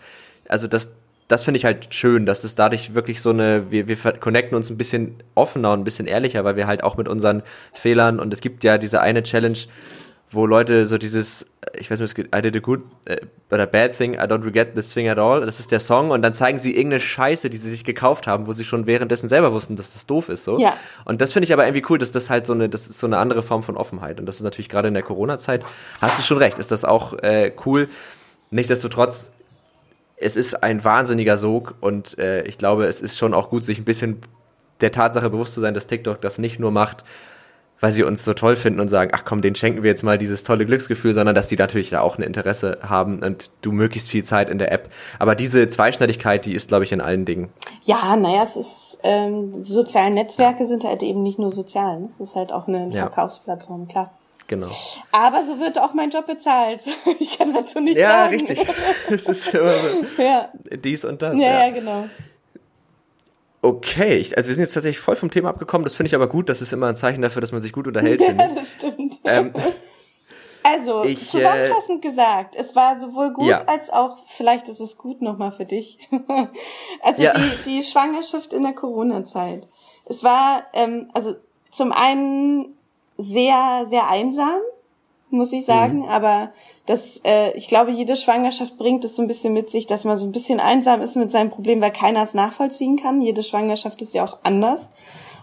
[0.49, 0.93] also dass
[1.29, 4.71] das finde ich halt schön, dass es dadurch wirklich so eine, wir, wir connecten uns
[4.71, 8.33] ein bisschen offener und ein bisschen ehrlicher, weil wir halt auch mit unseren Fehlern und
[8.33, 9.59] es gibt ja diese eine Challenge,
[10.31, 11.47] wo Leute so dieses,
[11.77, 13.15] ich weiß nicht, I did a good, uh,
[13.49, 15.45] but a bad thing, I don't regret this thing at all.
[15.45, 18.47] Das ist der Song und dann zeigen sie irgendeine Scheiße, die sie sich gekauft haben,
[18.47, 20.59] wo sie schon währenddessen selber wussten, dass das doof ist, so.
[20.59, 20.77] Ja.
[21.05, 23.07] Und das finde ich aber irgendwie cool, dass das halt so eine, das ist so
[23.07, 25.65] eine andere Form von Offenheit und das ist natürlich gerade in der Corona-Zeit,
[26.01, 27.89] hast du schon recht, ist das auch äh, cool.
[28.51, 29.33] Nichtsdestotrotz
[30.17, 33.79] es ist ein wahnsinniger Sog und äh, ich glaube, es ist schon auch gut, sich
[33.79, 34.21] ein bisschen
[34.81, 37.05] der Tatsache bewusst zu sein, dass TikTok das nicht nur macht,
[37.81, 40.17] weil sie uns so toll finden und sagen, ach komm, den schenken wir jetzt mal
[40.17, 44.09] dieses tolle Glücksgefühl, sondern dass die natürlich da auch ein Interesse haben und du möglichst
[44.09, 44.89] viel Zeit in der App.
[45.19, 47.51] Aber diese Zweischneidigkeit, die ist, glaube ich, in allen Dingen.
[47.85, 50.67] Ja, naja, es ist, ähm, die sozialen Netzwerke ja.
[50.67, 52.03] sind halt eben nicht nur sozial.
[52.07, 54.16] Es ist halt auch eine Verkaufsplattform, klar.
[54.49, 54.71] Genau.
[55.11, 56.85] Aber so wird auch mein Job bezahlt.
[57.19, 58.39] Ich kann dazu nicht ja, sagen.
[58.39, 58.67] Ja, richtig.
[59.11, 60.49] Es ist immer so ja.
[60.85, 61.35] dies und das.
[61.35, 62.09] Ja, ja, ja, genau.
[63.63, 65.85] Okay, also wir sind jetzt tatsächlich voll vom Thema abgekommen.
[65.85, 66.49] Das finde ich aber gut.
[66.49, 68.21] Das ist immer ein Zeichen dafür, dass man sich gut unterhält.
[68.27, 69.19] Ja, das stimmt.
[69.25, 69.53] Ähm,
[70.63, 73.65] also, ich, zusammenfassend äh, gesagt, es war sowohl gut ja.
[73.67, 75.99] als auch, vielleicht ist es gut nochmal für dich.
[77.03, 77.35] also ja.
[77.35, 79.67] die, die Schwangerschaft in der Corona-Zeit.
[80.05, 81.35] Es war, ähm, also
[81.71, 82.76] zum einen
[83.19, 84.61] sehr, sehr einsam.
[85.31, 85.99] muss ich sagen.
[86.03, 86.09] Mhm.
[86.09, 86.51] Aber
[86.87, 90.17] das, äh, ich glaube, jede Schwangerschaft bringt es so ein bisschen mit sich, dass man
[90.17, 93.21] so ein bisschen einsam ist mit seinem Problem, weil keiner es nachvollziehen kann.
[93.21, 94.93] Jede Schwangerschaft ist ja auch anders.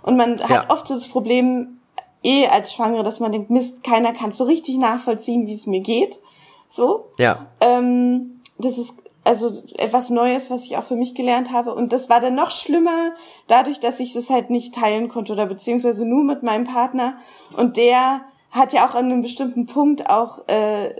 [0.02, 0.50] Und man ja.
[0.50, 1.80] hat oft so das Problem,
[2.24, 5.82] eh als Schwangere, dass man denkt, Mist, keiner kann so richtig nachvollziehen, wie es mir
[5.82, 6.20] geht.
[6.68, 7.06] So.
[7.18, 7.48] Ja.
[7.60, 11.74] Ähm, das ist also etwas Neues, was ich auch für mich gelernt habe.
[11.74, 13.14] Und das war dann noch schlimmer,
[13.48, 17.16] dadurch, dass ich das halt nicht teilen konnte oder beziehungsweise nur mit meinem Partner.
[17.56, 18.22] Und der
[18.52, 20.94] hat ja auch an einem bestimmten Punkt auch, äh,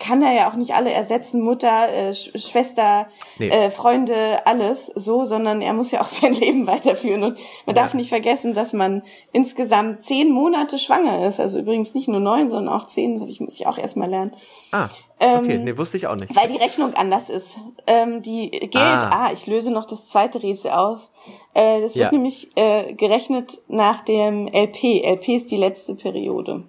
[0.00, 3.06] kann er ja auch nicht alle ersetzen, Mutter, äh, Sch Schwester,
[3.38, 3.48] nee.
[3.48, 7.22] äh, Freunde, alles so, sondern er muss ja auch sein Leben weiterführen.
[7.22, 7.82] Und man ja.
[7.82, 9.02] darf nicht vergessen, dass man
[9.32, 11.38] insgesamt zehn Monate schwanger ist.
[11.38, 14.32] Also übrigens nicht nur neun, sondern auch zehn, das muss ich auch erstmal lernen.
[14.72, 14.88] Ah.
[15.18, 16.34] Okay, ähm, nee, wusste ich auch nicht.
[16.36, 17.58] Weil die Rechnung anders ist.
[17.86, 19.28] Ähm, die gilt, ah.
[19.28, 21.08] ah, ich löse noch das zweite Rätsel auf.
[21.54, 22.12] Äh, das wird ja.
[22.12, 25.02] nämlich äh, gerechnet nach dem LP.
[25.04, 26.64] LP ist die letzte Periode.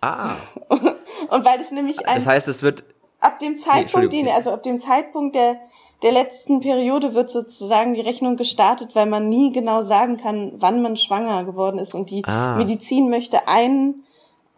[0.00, 0.34] Ah.
[0.68, 2.82] Und weil das nämlich ein, Das heißt, es wird
[3.20, 5.56] ab dem Zeitpunkt, nee, den, also ab dem Zeitpunkt der
[6.02, 10.82] der letzten Periode wird sozusagen die Rechnung gestartet, weil man nie genau sagen kann, wann
[10.82, 12.56] man schwanger geworden ist und die ah.
[12.56, 14.02] Medizin möchte ein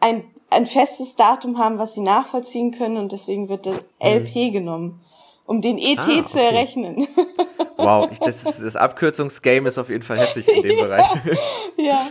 [0.01, 4.53] ein ein festes Datum haben, was sie nachvollziehen können und deswegen wird das LP mhm.
[4.53, 5.01] genommen
[5.49, 6.25] um den ET ah, okay.
[6.27, 7.09] zu errechnen.
[7.81, 11.07] Wow, ich, das, ist, das Abkürzungsgame ist auf jeden Fall heftig in dem ja, Bereich.
[11.77, 12.09] Ja,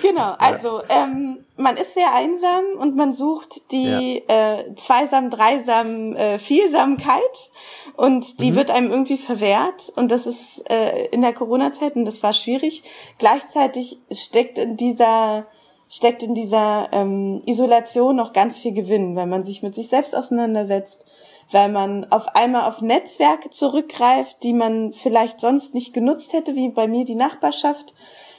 [0.00, 0.36] genau.
[0.38, 4.60] Also ähm, man ist sehr einsam und man sucht die ja.
[4.60, 7.50] äh, Zweisam, Dreisam, äh, Vielsamkeit
[7.96, 8.54] und die mhm.
[8.54, 12.84] wird einem irgendwie verwehrt und das ist äh, in der Corona-Zeit und das war schwierig.
[13.18, 15.46] Gleichzeitig steckt in dieser
[15.88, 20.14] steckt in dieser ähm, Isolation noch ganz viel Gewinn, weil man sich mit sich selbst
[20.14, 21.04] auseinandersetzt
[21.50, 26.68] weil man auf einmal auf Netzwerke zurückgreift, die man vielleicht sonst nicht genutzt hätte, wie
[26.68, 27.94] bei mir die Nachbarschaft.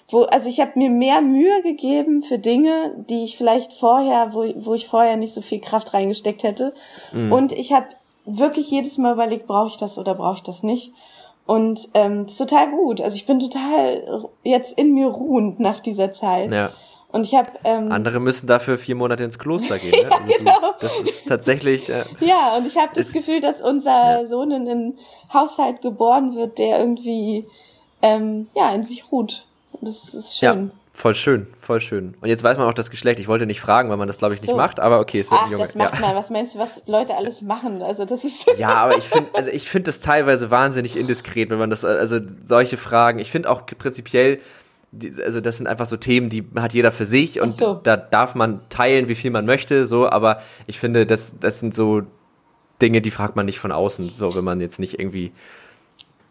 [0.10, 4.46] Wo, also ich habe mir mehr Mühe gegeben für Dinge, die ich vielleicht vorher, wo,
[4.56, 6.74] wo ich vorher nicht so viel Kraft reingesteckt hätte.
[7.12, 7.32] Mhm.
[7.32, 7.88] Und ich habe
[8.26, 10.94] wirklich jedes Mal überlegt, brauche ich das oder brauche ich das nicht.
[11.46, 13.02] Und ähm, ist total gut.
[13.02, 16.52] Also ich bin total jetzt in mir ruhend nach dieser Zeit.
[16.52, 16.72] Ja.
[17.12, 19.92] Und ich habe ähm, andere müssen dafür vier Monate ins Kloster gehen.
[19.92, 19.98] Ne?
[20.10, 20.60] ja, also genau.
[20.60, 21.90] Du, das ist tatsächlich.
[21.90, 24.26] Äh, ja, und ich habe das Gefühl, dass unser ja.
[24.28, 25.00] Sohn in einen
[25.34, 27.48] Haushalt geboren wird, der irgendwie
[28.04, 29.46] ähm, ja in sich ruht.
[29.82, 30.68] Das ist schön.
[30.68, 30.76] Ja.
[31.00, 32.16] Voll schön, voll schön.
[32.20, 33.20] Und jetzt weiß man auch das Geschlecht.
[33.20, 34.58] Ich wollte nicht fragen, weil man das, glaube ich, nicht so.
[34.58, 35.64] macht, aber okay, es wird Ach, ein Junge.
[35.64, 36.02] das macht ja.
[36.02, 36.14] man.
[36.14, 37.82] Was meinst du, was Leute alles machen?
[37.82, 38.46] Also das ist.
[38.58, 42.20] ja, aber ich finde, also ich finde das teilweise wahnsinnig indiskret, wenn man das, also
[42.44, 43.20] solche Fragen.
[43.20, 44.42] Ich finde auch prinzipiell, die,
[45.24, 47.76] also das sind einfach so Themen, die hat jeder für sich und so.
[47.76, 51.76] da darf man teilen, wie viel man möchte, so, aber ich finde, das, das sind
[51.76, 52.04] so
[52.82, 55.32] Dinge, die fragt man nicht von außen, so, wenn man jetzt nicht irgendwie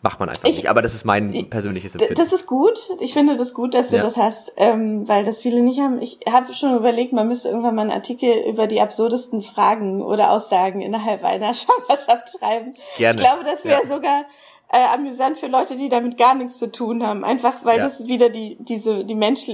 [0.00, 0.70] macht man einfach ich, nicht.
[0.70, 2.14] Aber das ist mein persönliches Empfinden.
[2.14, 2.78] Das ist gut.
[3.00, 4.02] Ich finde das gut, dass du ja.
[4.02, 6.00] das hast, ähm, weil das viele nicht haben.
[6.00, 10.30] Ich habe schon überlegt, man müsste irgendwann mal einen Artikel über die absurdesten Fragen oder
[10.30, 12.74] Aussagen innerhalb einer Schwangerschaft schreiben.
[12.96, 13.16] Gerne.
[13.16, 13.88] Ich glaube, das wäre ja.
[13.88, 14.24] sogar
[14.70, 17.24] äh, amüsant für Leute, die damit gar nichts zu tun haben.
[17.24, 17.84] Einfach weil ja.
[17.84, 19.46] das wieder die, diese, die Mensch,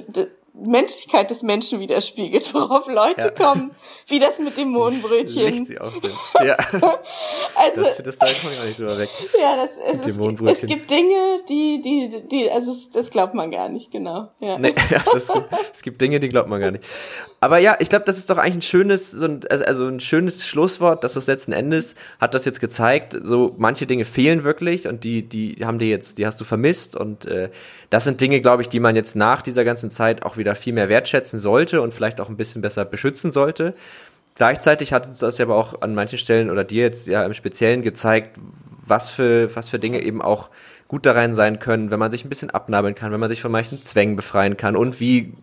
[0.57, 3.30] Menschlichkeit des Menschen widerspiegelt, worauf Leute ja.
[3.30, 3.72] kommen,
[4.07, 5.64] wie das mit dem Mohnbrötchen.
[5.64, 6.14] sie auch sind.
[6.44, 6.57] Ja.
[7.57, 9.09] also, das, das da kommt gar nicht drüber weg.
[9.40, 13.50] Ja, das ist, es, gibt, es gibt Dinge, die, die, die, also das glaubt man
[13.50, 14.28] gar nicht, genau.
[14.38, 15.32] Ja, nee, ja das,
[15.72, 16.84] es gibt Dinge, die glaubt man gar nicht.
[17.40, 20.00] Aber ja, ich glaube, das ist doch eigentlich ein schönes, so ein, also, also ein
[20.00, 24.86] schönes Schlusswort, dass das letzten Endes hat das jetzt gezeigt, so manche Dinge fehlen wirklich
[24.86, 27.50] und die, die haben dir jetzt, die hast du vermisst und äh,
[27.90, 30.55] das sind Dinge, glaube ich, die man jetzt nach dieser ganzen Zeit auch wieder wieder
[30.55, 33.74] viel mehr wertschätzen sollte und vielleicht auch ein bisschen besser beschützen sollte.
[34.34, 37.82] Gleichzeitig hat uns das aber auch an manchen Stellen oder dir jetzt ja im Speziellen
[37.82, 38.38] gezeigt,
[38.86, 40.51] was für, was für Dinge eben auch
[40.88, 43.51] gut darin sein können, wenn man sich ein bisschen abnabeln kann, wenn man sich von
[43.51, 45.34] manchen Zwängen befreien kann und wie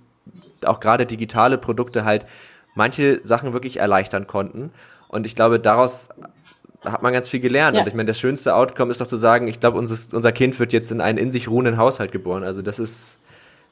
[0.66, 2.26] auch gerade digitale Produkte halt
[2.76, 4.72] manche Sachen wirklich erleichtern konnten.
[5.08, 6.10] Und ich glaube, daraus
[6.86, 7.76] hat man ganz viel gelernt.
[7.76, 7.84] Ja.
[7.84, 10.60] Und ich meine, das schönste Outcome ist doch zu sagen, ich glaube, unser, unser Kind
[10.60, 12.44] wird jetzt in einen in sich ruhenden Haushalt geboren.
[12.44, 13.20] Also das ist,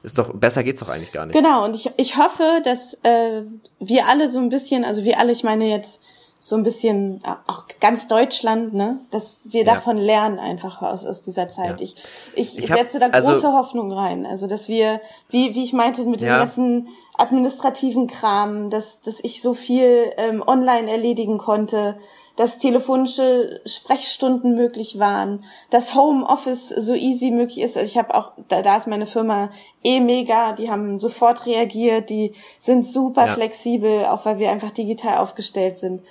[0.02, 1.36] ist doch, besser geht's doch eigentlich gar nicht.
[1.36, 3.42] Genau, und ich, ich hoffe, dass äh,
[3.80, 6.02] wir alle so ein bisschen, also wir alle, ich meine jetzt
[6.40, 9.74] so ein bisschen, äh, auch ganz Deutschland, ne, dass wir ja.
[9.74, 11.82] davon lernen einfach aus, aus dieser Zeit.
[11.82, 11.86] Ja.
[11.86, 11.96] Ich,
[12.34, 14.26] ich, ich hab, setze da also große also, Hoffnung rein.
[14.26, 16.40] Also, dass wir, wie, wie ich meinte, mit diesem ja.
[16.40, 16.88] ganzen
[17.18, 21.98] administrativen Kram, dass, dass ich so viel ähm, online erledigen konnte,
[22.40, 27.76] dass telefonische Sprechstunden möglich waren, dass Homeoffice so easy möglich ist.
[27.76, 29.50] Also ich habe auch, da, da ist meine Firma
[29.84, 33.34] eh mega, die haben sofort reagiert, die sind super ja.
[33.34, 36.02] flexibel, auch weil wir einfach digital aufgestellt sind.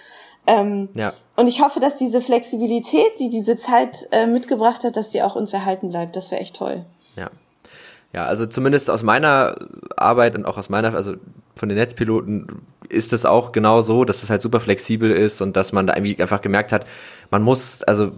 [0.47, 1.15] Ähm, ja.
[1.37, 5.35] Und ich hoffe, dass diese Flexibilität, die diese Zeit äh, mitgebracht hat, dass die auch
[5.35, 6.15] uns erhalten bleibt.
[6.15, 6.85] Das wäre echt toll.
[7.17, 7.31] Ja.
[8.13, 9.57] Ja, also zumindest aus meiner
[9.97, 11.15] Arbeit und auch aus meiner, also
[11.59, 15.57] von den Netzpiloten ist es auch genau so, dass es halt super flexibel ist und
[15.57, 16.87] dass man da irgendwie einfach gemerkt hat,
[17.31, 18.13] man muss, also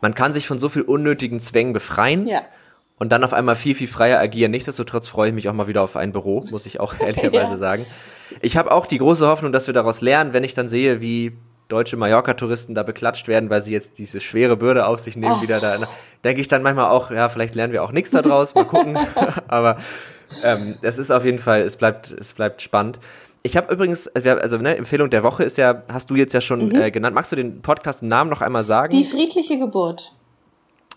[0.00, 2.26] man kann sich von so viel unnötigen Zwängen befreien.
[2.26, 2.42] Ja.
[2.96, 4.52] Und dann auf einmal viel, viel freier agieren.
[4.52, 7.56] Nichtsdestotrotz freue ich mich auch mal wieder auf ein Büro, muss ich auch ehrlicherweise ja.
[7.56, 7.86] sagen.
[8.40, 11.36] Ich habe auch die große Hoffnung, dass wir daraus lernen, wenn ich dann sehe, wie
[11.68, 15.42] deutsche Mallorca-Touristen da beklatscht werden, weil sie jetzt diese schwere Bürde auf sich nehmen, oh.
[15.42, 15.78] wieder da.
[16.22, 18.96] Denke ich dann manchmal auch, ja, vielleicht lernen wir auch nichts daraus, mal gucken.
[19.48, 19.78] Aber
[20.42, 22.98] ähm, es ist auf jeden Fall, es bleibt, es bleibt spannend.
[23.42, 26.40] Ich habe übrigens, also, also ne, Empfehlung der Woche ist ja, hast du jetzt ja
[26.40, 26.74] schon mhm.
[26.76, 27.14] äh, genannt.
[27.14, 28.96] Magst du den Podcast-Namen noch einmal sagen?
[28.96, 30.14] Die friedliche Geburt.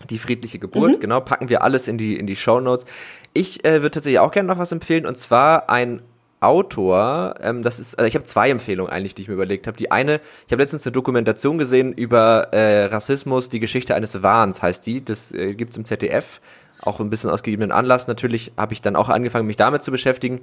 [0.10, 1.00] Die friedliche Geburt, mhm.
[1.00, 2.86] genau, packen wir alles in die in die Show Notes.
[3.34, 6.02] Ich äh, würde tatsächlich auch gerne noch was empfehlen und zwar ein
[6.40, 9.76] Autor, ähm, das ist, also ich habe zwei Empfehlungen eigentlich, die ich mir überlegt habe.
[9.76, 14.62] Die eine, ich habe letztens eine Dokumentation gesehen über äh, Rassismus, die Geschichte eines Wahns
[14.62, 15.04] heißt die.
[15.04, 16.40] Das äh, gibt's im ZDF,
[16.82, 18.08] auch ein bisschen aus gegebenen Anlass.
[18.08, 20.42] Natürlich habe ich dann auch angefangen, mich damit zu beschäftigen.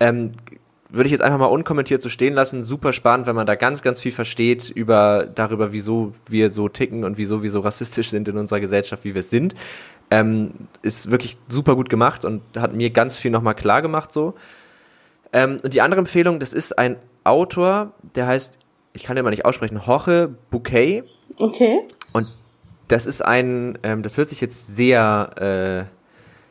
[0.00, 0.32] Ähm,
[0.92, 2.62] würde ich jetzt einfach mal unkommentiert so stehen lassen.
[2.62, 7.04] Super spannend, wenn man da ganz, ganz viel versteht über darüber, wieso wir so ticken
[7.04, 9.54] und wieso wir so rassistisch sind in unserer Gesellschaft, wie wir es sind.
[10.10, 10.52] Ähm,
[10.82, 14.34] ist wirklich super gut gemacht und hat mir ganz viel nochmal klar gemacht so.
[15.32, 18.52] Ähm, und die andere Empfehlung, das ist ein Autor, der heißt,
[18.92, 21.04] ich kann den mal nicht aussprechen, Jorge Bouquet.
[21.38, 21.88] Okay.
[22.12, 22.28] Und
[22.92, 25.88] das ist ein, ähm, das hört sich jetzt sehr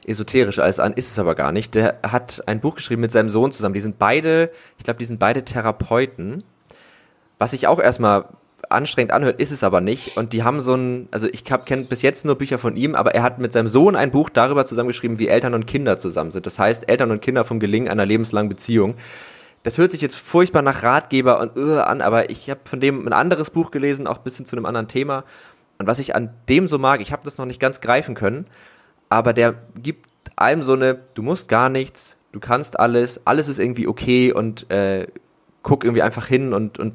[0.05, 1.75] äh, esoterisch alles an, ist es aber gar nicht.
[1.75, 3.75] Der hat ein Buch geschrieben mit seinem Sohn zusammen.
[3.75, 6.43] Die sind beide, ich glaube, die sind beide Therapeuten.
[7.37, 8.25] Was ich auch erstmal
[8.69, 10.17] anstrengend anhört, ist es aber nicht.
[10.17, 13.13] Und die haben so ein, also ich kenne bis jetzt nur Bücher von ihm, aber
[13.13, 16.47] er hat mit seinem Sohn ein Buch darüber zusammengeschrieben, wie Eltern und Kinder zusammen sind.
[16.47, 18.95] Das heißt, Eltern und Kinder vom Gelingen einer lebenslangen Beziehung.
[19.63, 23.07] Das hört sich jetzt furchtbar nach Ratgeber und uh, an, aber ich habe von dem
[23.07, 25.23] ein anderes Buch gelesen, auch bisschen zu einem anderen Thema.
[25.81, 28.45] Und was ich an dem so mag, ich habe das noch nicht ganz greifen können,
[29.09, 33.59] aber der gibt allem so eine, du musst gar nichts, du kannst alles, alles ist
[33.59, 35.07] irgendwie okay und äh,
[35.63, 36.93] guck irgendwie einfach hin und, und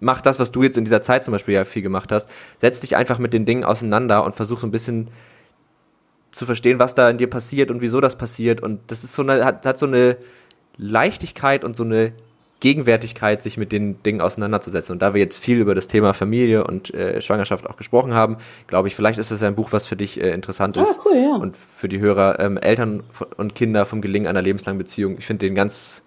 [0.00, 2.28] mach das, was du jetzt in dieser Zeit zum Beispiel ja viel gemacht hast.
[2.60, 5.08] Setz dich einfach mit den Dingen auseinander und versuch so ein bisschen
[6.30, 8.60] zu verstehen, was da in dir passiert und wieso das passiert.
[8.60, 10.16] Und das ist so eine, hat, hat so eine
[10.76, 12.12] Leichtigkeit und so eine
[12.60, 14.92] Gegenwärtigkeit, sich mit den Dingen auseinanderzusetzen.
[14.92, 18.38] Und da wir jetzt viel über das Thema Familie und äh, Schwangerschaft auch gesprochen haben,
[18.66, 21.00] glaube ich, vielleicht ist das ein Buch, was für dich äh, interessant ah, ist.
[21.04, 21.36] Cool, ja.
[21.36, 23.04] Und für die Hörer, ähm, Eltern
[23.36, 25.16] und Kinder vom Gelingen einer lebenslangen Beziehung.
[25.18, 26.02] Ich finde den ganz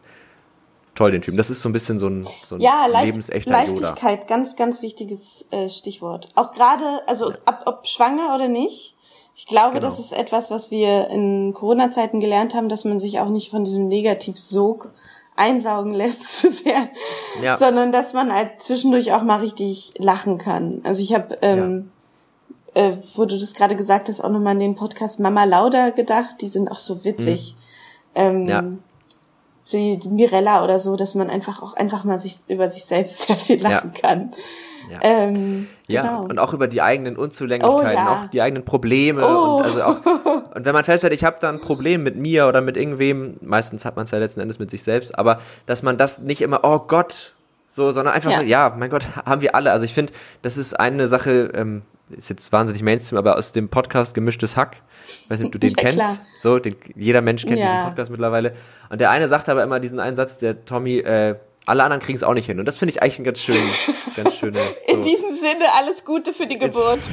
[0.94, 1.38] toll, den Typen.
[1.38, 4.28] Das ist so ein bisschen so ein, so ein ja, leicht, lebensechter Leichtigkeit, Yoda.
[4.28, 6.28] ganz, ganz wichtiges äh, Stichwort.
[6.36, 8.96] Auch gerade, also ab, ob schwanger oder nicht,
[9.34, 9.88] ich glaube, genau.
[9.88, 13.64] das ist etwas, was wir in Corona-Zeiten gelernt haben, dass man sich auch nicht von
[13.64, 14.92] diesem Negativsog
[15.36, 16.90] einsaugen lässt zu sehr,
[17.42, 17.58] ja.
[17.58, 20.82] sondern dass man halt zwischendurch auch mal richtig lachen kann.
[20.84, 21.92] Also ich habe, ähm,
[22.76, 22.90] ja.
[22.90, 26.36] äh, wo du das gerade gesagt hast, auch nochmal an den Podcast Mama Lauda gedacht.
[26.42, 27.56] Die sind auch so witzig.
[28.16, 28.22] Mhm.
[28.22, 28.64] Ähm, ja
[29.74, 33.36] wie Mirella oder so, dass man einfach auch einfach mal sich über sich selbst sehr
[33.36, 34.02] viel lachen ja.
[34.02, 34.34] kann.
[34.90, 35.00] Ja.
[35.04, 36.24] Ähm, ja, genau.
[36.24, 38.24] und auch über die eigenen Unzulänglichkeiten, oh, ja.
[38.24, 39.56] auch die eigenen Probleme oh.
[39.56, 39.98] und also auch
[40.54, 43.86] und wenn man feststellt, ich habe da ein Problem mit mir oder mit irgendwem, meistens
[43.86, 46.62] hat man es ja letzten Endes mit sich selbst, aber dass man das nicht immer,
[46.64, 47.34] oh Gott,
[47.68, 48.40] so, sondern einfach ja.
[48.40, 49.72] so, ja, mein Gott, haben wir alle.
[49.72, 53.70] Also ich finde, das ist eine Sache, ähm, ist jetzt wahnsinnig Mainstream, aber aus dem
[53.70, 54.76] Podcast Gemischtes Hack,
[55.06, 55.98] ich weiß nicht, ob du den ja, kennst.
[55.98, 56.18] Klar.
[56.40, 57.72] So, den, jeder Mensch kennt ja.
[57.72, 58.54] diesen Podcast mittlerweile.
[58.90, 61.36] Und der eine sagt aber immer diesen einen Satz, der Tommy, äh,
[61.66, 62.60] alle anderen kriegen es auch nicht hin.
[62.60, 63.56] Und das finde ich eigentlich ein ganz schön,
[64.16, 64.60] ganz schöne.
[64.88, 64.94] So.
[64.98, 67.00] In diesem Sinne alles Gute für die Geburt.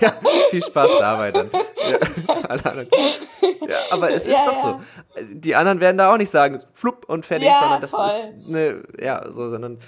[0.00, 0.14] ja,
[0.50, 1.50] viel Spaß dabei dann.
[1.52, 1.98] Ja,
[3.68, 4.80] ja aber es ist ja, doch so.
[5.32, 8.06] Die anderen werden da auch nicht sagen, flupp und fertig, sondern das voll.
[8.06, 9.78] ist eine, ja, so, sondern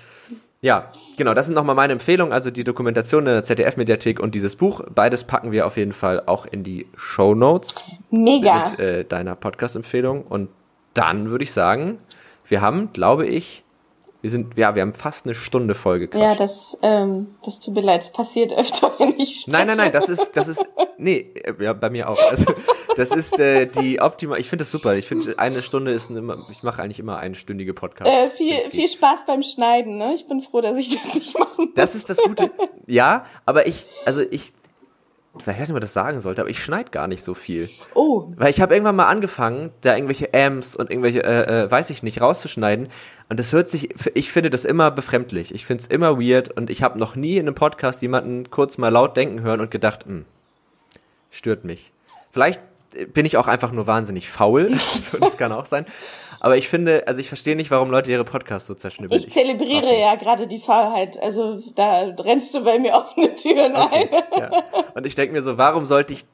[0.62, 4.56] ja, genau, das sind nochmal meine Empfehlungen, also die Dokumentation in der ZDF-Mediathek und dieses
[4.56, 4.82] Buch.
[4.94, 7.76] Beides packen wir auf jeden Fall auch in die Show Notes.
[8.10, 8.70] Mega.
[8.70, 10.22] Mit äh, deiner Podcast-Empfehlung.
[10.22, 10.50] Und
[10.92, 11.98] dann würde ich sagen,
[12.46, 13.64] wir haben, glaube ich,
[14.22, 16.22] wir sind, ja, wir haben fast eine Stunde voll gequatscht.
[16.22, 19.50] Ja, das, ähm, das tut mir leid, es passiert öfter, wenn ich spreche.
[19.50, 20.66] Nein, nein, nein, das ist, das ist,
[20.98, 22.20] nee, äh, ja, bei mir auch.
[22.30, 22.52] Also,
[22.96, 24.94] das ist äh, die optimal, ich finde das super.
[24.96, 28.14] Ich finde, eine Stunde ist immer, ich mache eigentlich immer einstündige Podcasts.
[28.14, 30.12] Äh, viel, viel Spaß beim Schneiden, ne?
[30.14, 31.74] Ich bin froh, dass ich das nicht machen muss.
[31.74, 32.50] Das ist das Gute.
[32.86, 34.52] Ja, aber ich, also ich,
[35.38, 37.70] ich weiß nicht, ob man das sagen sollte, aber ich schneide gar nicht so viel.
[37.94, 38.32] Oh.
[38.36, 42.02] Weil ich habe irgendwann mal angefangen, da irgendwelche Amps und irgendwelche, äh, äh, weiß ich
[42.02, 42.88] nicht, rauszuschneiden.
[43.28, 45.54] Und das hört sich, ich finde das immer befremdlich.
[45.54, 48.76] Ich finde es immer weird und ich habe noch nie in einem Podcast jemanden kurz
[48.76, 50.24] mal laut denken hören und gedacht, hm,
[51.30, 51.92] stört mich.
[52.32, 52.60] Vielleicht
[53.14, 54.68] bin ich auch einfach nur wahnsinnig faul.
[55.00, 55.86] so, das kann auch sein.
[56.40, 59.20] Aber ich finde, also ich verstehe nicht, warum Leute ihre Podcasts so zerschnibbeln.
[59.20, 60.00] Ich zelebriere okay.
[60.00, 61.22] ja gerade die Faulheit.
[61.22, 64.08] Also da rennst du bei mir offene Türen okay.
[64.10, 64.40] ein.
[64.40, 64.64] ja.
[64.94, 66.24] Und ich denke mir so, warum sollte ich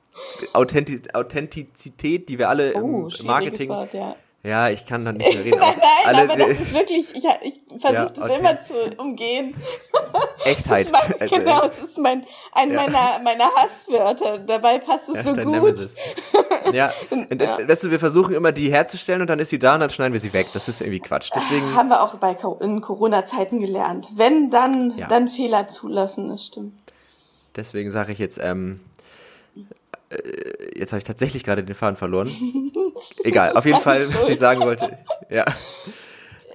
[0.53, 4.17] Authentiz Authentizität, die wir alle oh, im Marketing Wort, ja.
[4.47, 5.59] Ja, ich kann dann nicht mehr reden.
[5.59, 5.75] nein,
[6.05, 8.39] nein, aber das ist wirklich, ich, ich versuche ja, das okay.
[8.39, 9.57] immer zu umgehen.
[10.45, 10.87] Echtheit.
[10.87, 12.77] Das mein, also, genau, es ist mein, ein ja.
[12.77, 14.39] meiner, meiner Hasswörter.
[14.39, 15.47] Dabei passt es ja, so gut.
[15.47, 15.97] Nemesis.
[16.73, 16.93] Ja,
[17.41, 17.69] ja.
[17.69, 20.13] Weißt du, wir versuchen immer die herzustellen und dann ist sie da und dann schneiden
[20.13, 20.47] wir sie weg.
[20.55, 21.31] Das ist irgendwie Quatsch.
[21.35, 24.11] Deswegen haben wir auch bei in Corona-Zeiten gelernt.
[24.15, 26.81] Wenn dann, dann Fehler zulassen, das stimmt.
[27.57, 28.81] Deswegen sage ich jetzt, ähm,
[30.11, 32.31] äh, jetzt habe ich tatsächlich gerade den Faden verloren.
[33.25, 34.99] Egal, auf jeden Fall, was ich sagen wollte.
[35.31, 35.45] Ja.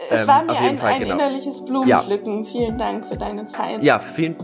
[0.10, 1.16] Es ähm, war mir ein, Fall, ein genau.
[1.16, 2.44] innerliches Blumenpflücken.
[2.44, 2.50] Ja.
[2.50, 3.84] Vielen Dank für deine Zeit.
[3.84, 4.36] Ja, vielen,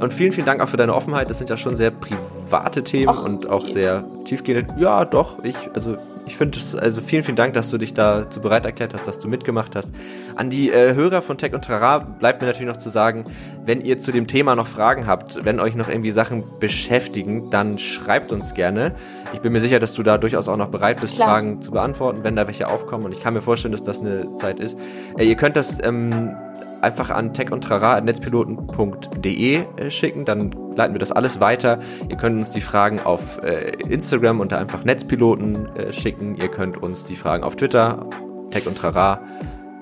[0.00, 1.30] und vielen, vielen Dank auch für deine Offenheit.
[1.30, 3.74] Das sind ja schon sehr private Themen Och, und auch geht.
[3.74, 4.74] sehr tiefgehende.
[4.78, 5.42] Ja, doch.
[5.42, 5.96] Ich, also
[6.26, 9.20] ich finde es, also vielen, vielen Dank, dass du dich dazu bereit erklärt hast, dass
[9.20, 9.92] du mitgemacht hast.
[10.34, 13.24] An die äh, Hörer von Tech und Trara bleibt mir natürlich noch zu sagen,
[13.64, 17.78] wenn ihr zu dem Thema noch Fragen habt, wenn euch noch irgendwie Sachen beschäftigen, dann
[17.78, 18.92] schreibt uns gerne.
[19.32, 21.28] Ich bin mir sicher, dass du da durchaus auch noch bereit bist, Klar.
[21.28, 23.04] Fragen zu beantworten, wenn da welche aufkommen.
[23.04, 24.76] Und ich kann mir vorstellen, dass das eine Zeit ist.
[25.16, 26.34] Äh, ihr könnt das ähm,
[26.82, 31.78] einfach an techundtrara.netzpiloten.de äh, schicken, dann leiten wir das alles weiter.
[32.08, 36.36] Ihr könnt uns die Fragen auf äh, Instagram unter einfach Netzpiloten äh, schicken.
[36.36, 38.06] Ihr könnt uns die Fragen auf Twitter,
[38.50, 38.66] Tech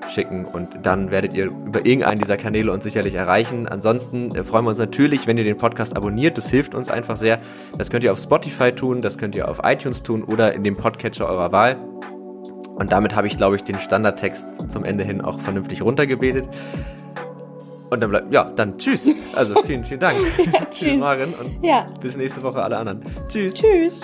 [0.07, 3.67] schicken und dann werdet ihr über irgendeinen dieser Kanäle uns sicherlich erreichen.
[3.67, 6.37] Ansonsten freuen wir uns natürlich, wenn ihr den Podcast abonniert.
[6.37, 7.39] Das hilft uns einfach sehr.
[7.77, 10.75] Das könnt ihr auf Spotify tun, das könnt ihr auf iTunes tun oder in dem
[10.75, 11.77] Podcatcher eurer Wahl.
[12.75, 16.47] Und damit habe ich, glaube ich, den Standardtext zum Ende hin auch vernünftig runtergebetet.
[17.89, 19.09] Und dann bleibt, ja, dann tschüss.
[19.33, 20.17] Also vielen, vielen Dank.
[20.53, 21.33] ja, tschüss, Maren.
[21.33, 21.87] Und ja.
[22.01, 23.03] bis nächste Woche alle anderen.
[23.29, 23.53] Tschüss.
[23.53, 24.01] Tschüss.